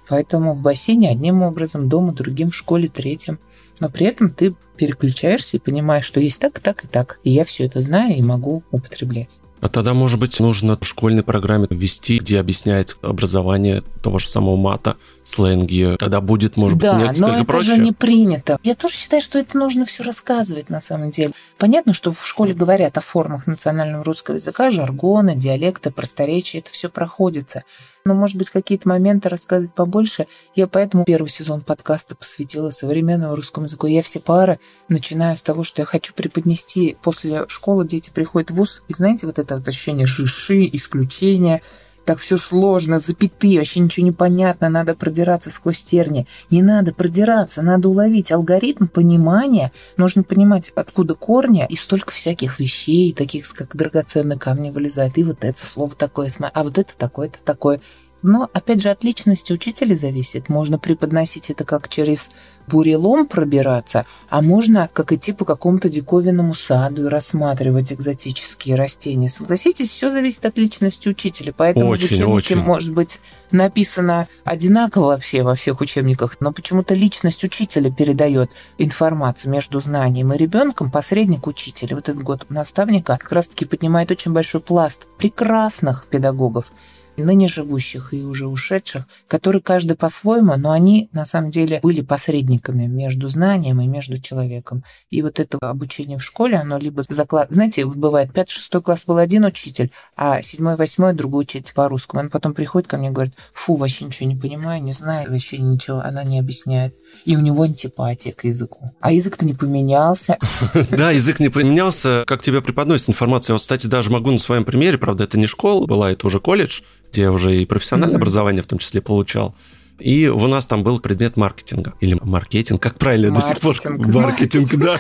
[0.07, 3.39] Поэтому в бассейне одним образом, дома другим, в школе третьим.
[3.79, 7.19] Но при этом ты переключаешься и понимаешь, что есть так, так и так.
[7.23, 9.39] И я все это знаю и могу употреблять.
[9.63, 14.57] А тогда, может быть, нужно в школьной программе ввести, где объясняется образование того же самого
[14.57, 15.95] мата, сленги.
[15.99, 17.75] Тогда будет, может быть, да, несколько но это проще.
[17.75, 18.57] же не принято.
[18.63, 21.33] Я тоже считаю, что это нужно все рассказывать на самом деле.
[21.57, 26.89] Понятно, что в школе говорят о формах национального русского языка, жаргона, диалекта, просторечия, это все
[26.89, 27.63] проходится
[28.05, 30.27] но, может быть, какие-то моменты рассказывать побольше.
[30.55, 33.87] Я поэтому первый сезон подкаста посвятила современному русскому языку.
[33.87, 34.59] Я все пары
[34.89, 36.97] начинаю с того, что я хочу преподнести.
[37.01, 41.61] После школы дети приходят в ВУЗ, и знаете, вот это вот ощущение жиши, исключения–
[42.05, 46.27] так все сложно, запятые, вообще ничего не понятно, надо продираться сквозь терни.
[46.49, 49.71] Не надо продираться, надо уловить алгоритм понимания.
[49.97, 55.17] Нужно понимать, откуда корни, и столько всяких вещей, таких, как драгоценные камни вылезают.
[55.17, 57.79] И вот это слово такое, а вот это такое, это такое.
[58.23, 60.47] Но, опять же, от личности учителя зависит.
[60.47, 62.31] Можно преподносить это как через
[62.67, 69.27] бурелом пробираться, а можно как идти по какому-то диковинному саду и рассматривать экзотические растения.
[69.27, 71.53] Согласитесь, все зависит от личности учителя.
[71.55, 72.57] Поэтому очень, в учебнике очень.
[72.57, 73.19] может быть
[73.51, 80.37] написано одинаково вообще во всех учебниках, но почему-то личность учителя передает информацию между знанием и
[80.37, 81.95] ребенком, посредник учителя.
[81.95, 86.71] Вот этот год наставника как раз-таки поднимает очень большой пласт прекрасных педагогов,
[87.17, 92.85] ныне живущих и уже ушедших, которые каждый по-своему, но они на самом деле были посредниками
[92.87, 94.83] между знанием и между человеком.
[95.09, 97.51] И вот это обучение в школе, оно либо заклад...
[97.51, 102.23] Знаете, вот бывает, 5-6 класс был один учитель, а 7-8 другой учитель по-русскому.
[102.23, 105.57] Он потом приходит ко мне и говорит, фу, вообще ничего не понимаю, не знаю, вообще
[105.57, 106.95] ничего, она не объясняет.
[107.25, 108.91] И у него антипатия к языку.
[108.99, 110.37] А язык-то не поменялся.
[110.89, 112.23] Да, язык не поменялся.
[112.27, 113.53] Как тебе преподносит информация?
[113.53, 116.81] Вот, кстати, даже могу на своем примере, правда, это не школа была, это уже колледж,
[117.13, 119.55] где я уже и профессиональное образование в том числе получал.
[119.99, 121.93] И у нас там был предмет маркетинга.
[122.01, 123.61] Или маркетинг, как правильно маркетинг.
[123.61, 124.13] до сих пор?
[124.23, 124.99] Маркетинг, да.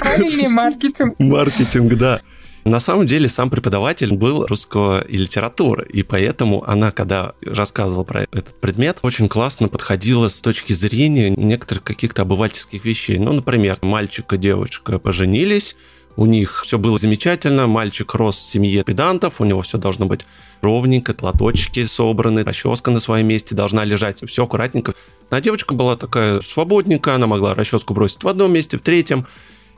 [0.00, 1.14] Правильный маркетинг.
[1.18, 2.22] Маркетинг, да.
[2.64, 8.22] На самом деле сам преподаватель был русского и литературы, и поэтому она, когда рассказывала про
[8.22, 13.18] этот предмет, очень классно подходила с точки зрения некоторых каких-то обывательских вещей.
[13.18, 15.76] Ну, например, мальчик и девочка поженились,
[16.18, 20.26] у них все было замечательно, мальчик рос в семье педантов, у него все должно быть
[20.62, 24.94] ровненько, платочки собраны, расческа на своем месте должна лежать, все аккуратненько.
[25.30, 29.28] А девочка была такая свободненькая, она могла расческу бросить в одном месте, в третьем.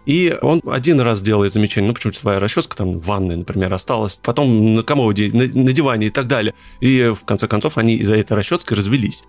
[0.07, 4.19] И он один раз делает замечание, ну почему твоя расческа там в ванной, например, осталась,
[4.25, 6.55] потом на комоде, на, на диване и так далее.
[6.81, 9.25] И в конце концов они из-за этой расчески развелись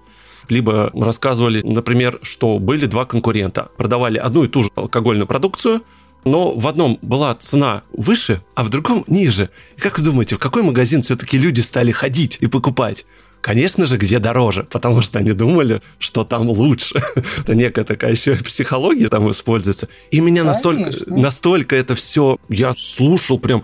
[0.50, 5.82] либо рассказывали, например, что были два конкурента, продавали одну и ту же алкогольную продукцию,
[6.24, 9.50] но в одном была цена выше, а в другом ниже.
[9.78, 13.06] И как вы думаете, в какой магазин все-таки люди стали ходить и покупать?
[13.42, 17.02] Конечно же, где дороже, потому что они думали, что там лучше.
[17.40, 19.88] это некая такая еще психология там используется.
[20.12, 23.64] И меня настолько, настолько это все, я слушал прям,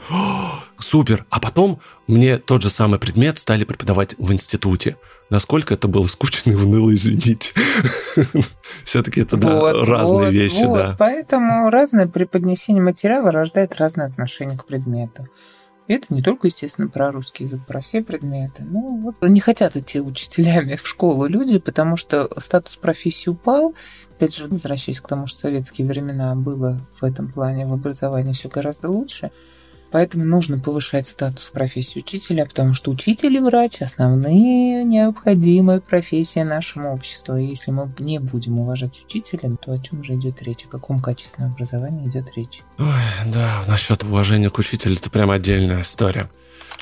[0.79, 1.25] супер.
[1.29, 4.97] А потом мне тот же самый предмет стали преподавать в институте.
[5.29, 7.51] Насколько это было скучно и уныло, извините.
[8.83, 10.77] Все-таки это да, вот, разные вот, вещи, вот.
[10.77, 10.95] да.
[10.97, 15.27] Поэтому разное преподнесение материала рождает разное отношение к предмету.
[15.87, 18.63] И это не только, естественно, про русский язык, про все предметы.
[18.65, 23.73] Ну, вот не хотят идти учителями в школу люди, потому что статус профессии упал.
[24.15, 28.33] Опять же, возвращаясь к тому, что в советские времена было в этом плане в образовании
[28.33, 29.31] все гораздо лучше–
[29.91, 36.93] Поэтому нужно повышать статус профессии учителя, потому что учитель и врач– основные необходимые профессии нашему
[36.93, 37.37] обществу.
[37.37, 40.65] И если мы не будем уважать учителя, то о чем же идет речь?
[40.65, 42.61] О каком качественном образовании идет речь?
[42.79, 42.85] Ой,
[43.27, 46.29] да, насчет уважения к учителю– это прям отдельная история.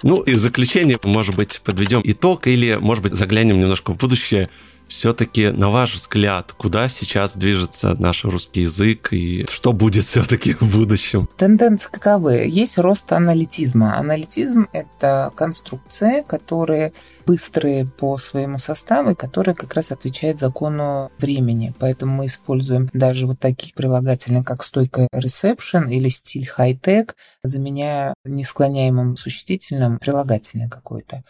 [0.03, 4.49] Ну и в заключение, может быть, подведем итог или, может быть, заглянем немножко в будущее–
[4.87, 10.77] все-таки, на ваш взгляд, куда сейчас движется наш русский язык и что будет все-таки в
[10.77, 11.29] будущем?
[11.37, 12.45] Тенденции каковы?
[12.47, 13.97] Есть рост аналитизма.
[13.97, 16.93] Аналитизм– это конструкции, которые
[17.25, 21.73] быстрые по своему составу и которые как раз отвечают закону времени.
[21.79, 27.11] Поэтому мы используем даже вот таких прилагательных, как стойка reception или стиль high-tech,
[27.43, 31.23] заменяя несклоняемым существительным прилагательное какое-то.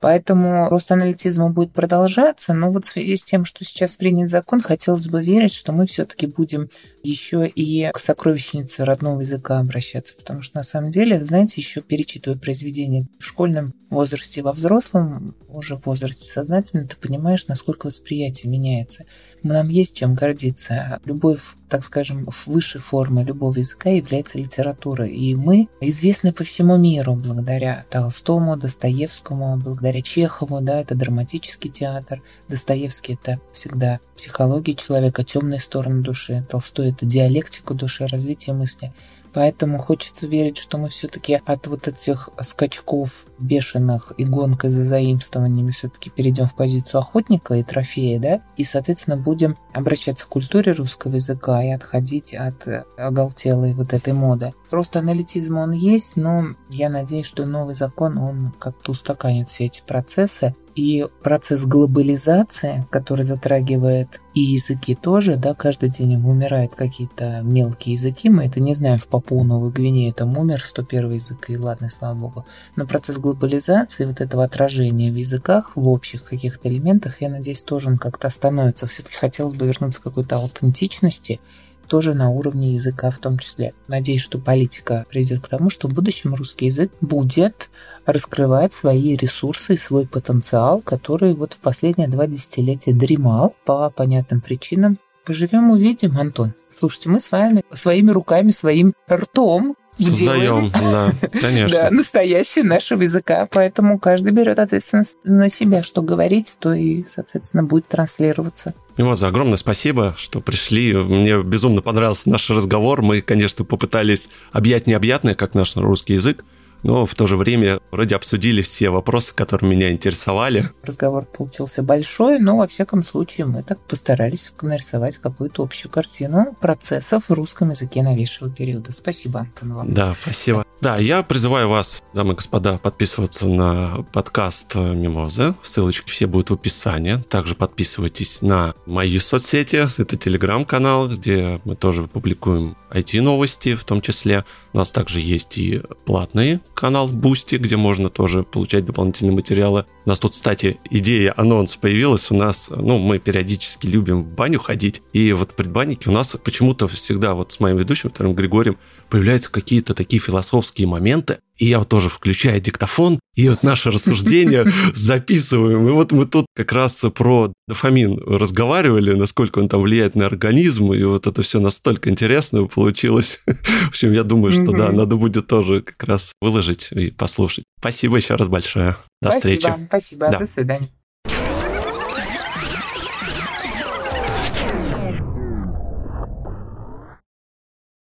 [0.00, 4.62] Поэтому рост аналитизма будет продолжаться, но вот в связи с тем, что сейчас принят закон,
[4.62, 6.70] хотелось бы верить, что мы все-таки будем
[7.02, 12.38] еще и к сокровищнице родного языка обращаться, потому что на самом деле, знаете, еще перечитывая
[12.38, 19.04] произведения в школьном возрасте, во взрослом уже в возрасте сознательно, ты понимаешь, насколько восприятие меняется.
[19.42, 21.00] Нам есть чем гордиться.
[21.04, 21.38] Любой,
[21.68, 27.84] так скажем, высшей формы любого языка является литература, и мы известны по всему миру благодаря
[27.90, 36.02] Толстому, Достоевскому, благодаря Чехову, да, это драматический театр, Достоевский это всегда психология человека, темная сторона
[36.02, 38.92] души, Толстой это диалектика души, развитие мысли.
[39.32, 45.70] Поэтому хочется верить, что мы все-таки от вот этих скачков бешеных и гонкой за заимствованиями
[45.70, 51.14] все-таки перейдем в позицию охотника и трофея, да, и, соответственно, будем обращаться к культуре русского
[51.14, 52.66] языка и отходить от
[52.96, 54.52] оголтелой вот этой моды.
[54.68, 59.82] Просто аналитизм он есть, но я надеюсь, что новый закон, он как-то устаканит все эти
[59.86, 67.94] процессы, и процесс глобализации, который затрагивает и языки тоже, да, каждый день умирают какие-то мелкие
[67.94, 71.90] языки, мы это не знаем, в Папуа Новой Гвинее там умер 101 язык, и ладно,
[71.90, 72.46] слава богу.
[72.74, 77.88] Но процесс глобализации, вот этого отражения в языках, в общих каких-то элементах, я надеюсь, тоже
[77.88, 78.86] он как-то остановится.
[78.86, 81.38] Все-таки хотелось бы вернуться к какой-то аутентичности,
[81.86, 83.74] тоже на уровне языка в том числе.
[83.88, 87.68] Надеюсь, что политика приведет к тому, что в будущем русский язык будет
[88.06, 94.40] раскрывать свои ресурсы и свой потенциал, который вот в последние два десятилетия дремал по понятным
[94.40, 94.98] причинам.
[95.30, 96.54] Поживем, увидим, Антон.
[96.76, 101.76] Слушайте, мы с вами своими руками, своим ртом Создаем, да, конечно.
[101.76, 107.62] Да, настоящий нашего языка, поэтому каждый берет ответственность на себя, что говорить, то и, соответственно,
[107.62, 108.74] будет транслироваться.
[108.96, 110.94] Мимоза, огромное спасибо, что пришли.
[110.94, 113.00] Мне безумно понравился наш разговор.
[113.02, 116.44] Мы, конечно, попытались объять необъятное, как наш русский язык.
[116.82, 120.68] Но в то же время вроде обсудили все вопросы, которые меня интересовали.
[120.82, 127.28] Разговор получился большой, но во всяком случае мы так постарались нарисовать какую-то общую картину процессов
[127.28, 128.92] в русском языке новейшего периода.
[128.92, 129.94] Спасибо, Антон, вам.
[129.94, 130.64] Да, спасибо.
[130.80, 135.54] Да, я призываю вас, дамы и господа, подписываться на подкаст Мимоза.
[135.62, 137.22] Ссылочки все будут в описании.
[137.28, 139.86] Также подписывайтесь на мои соцсети.
[140.00, 144.44] Это телеграм-канал, где мы тоже публикуем IT-новости в том числе.
[144.72, 149.86] У нас также есть и платный канал Boosty, где можно тоже получать дополнительные материалы.
[150.06, 152.30] У нас тут, кстати, идея анонс появилась.
[152.30, 155.02] У нас, ну, мы периодически любим в баню ходить.
[155.12, 158.78] И вот в предбаннике у нас почему-то всегда вот с моим ведущим, вторым Григорием,
[159.10, 164.64] появляются какие-то такие философские моменты, и я вот тоже включаю диктофон, и вот наше рассуждение
[164.94, 165.86] записываем.
[165.86, 170.92] И вот мы тут как раз про дофамин разговаривали, насколько он там влияет на организм,
[170.94, 173.40] и вот это все настолько интересно получилось.
[173.46, 177.64] В общем, я думаю, что да, надо будет тоже как раз выложить и послушать.
[177.78, 178.96] Спасибо еще раз большое.
[179.20, 179.86] До спасибо, встречи.
[179.86, 180.38] Спасибо, да.
[180.38, 180.88] до свидания.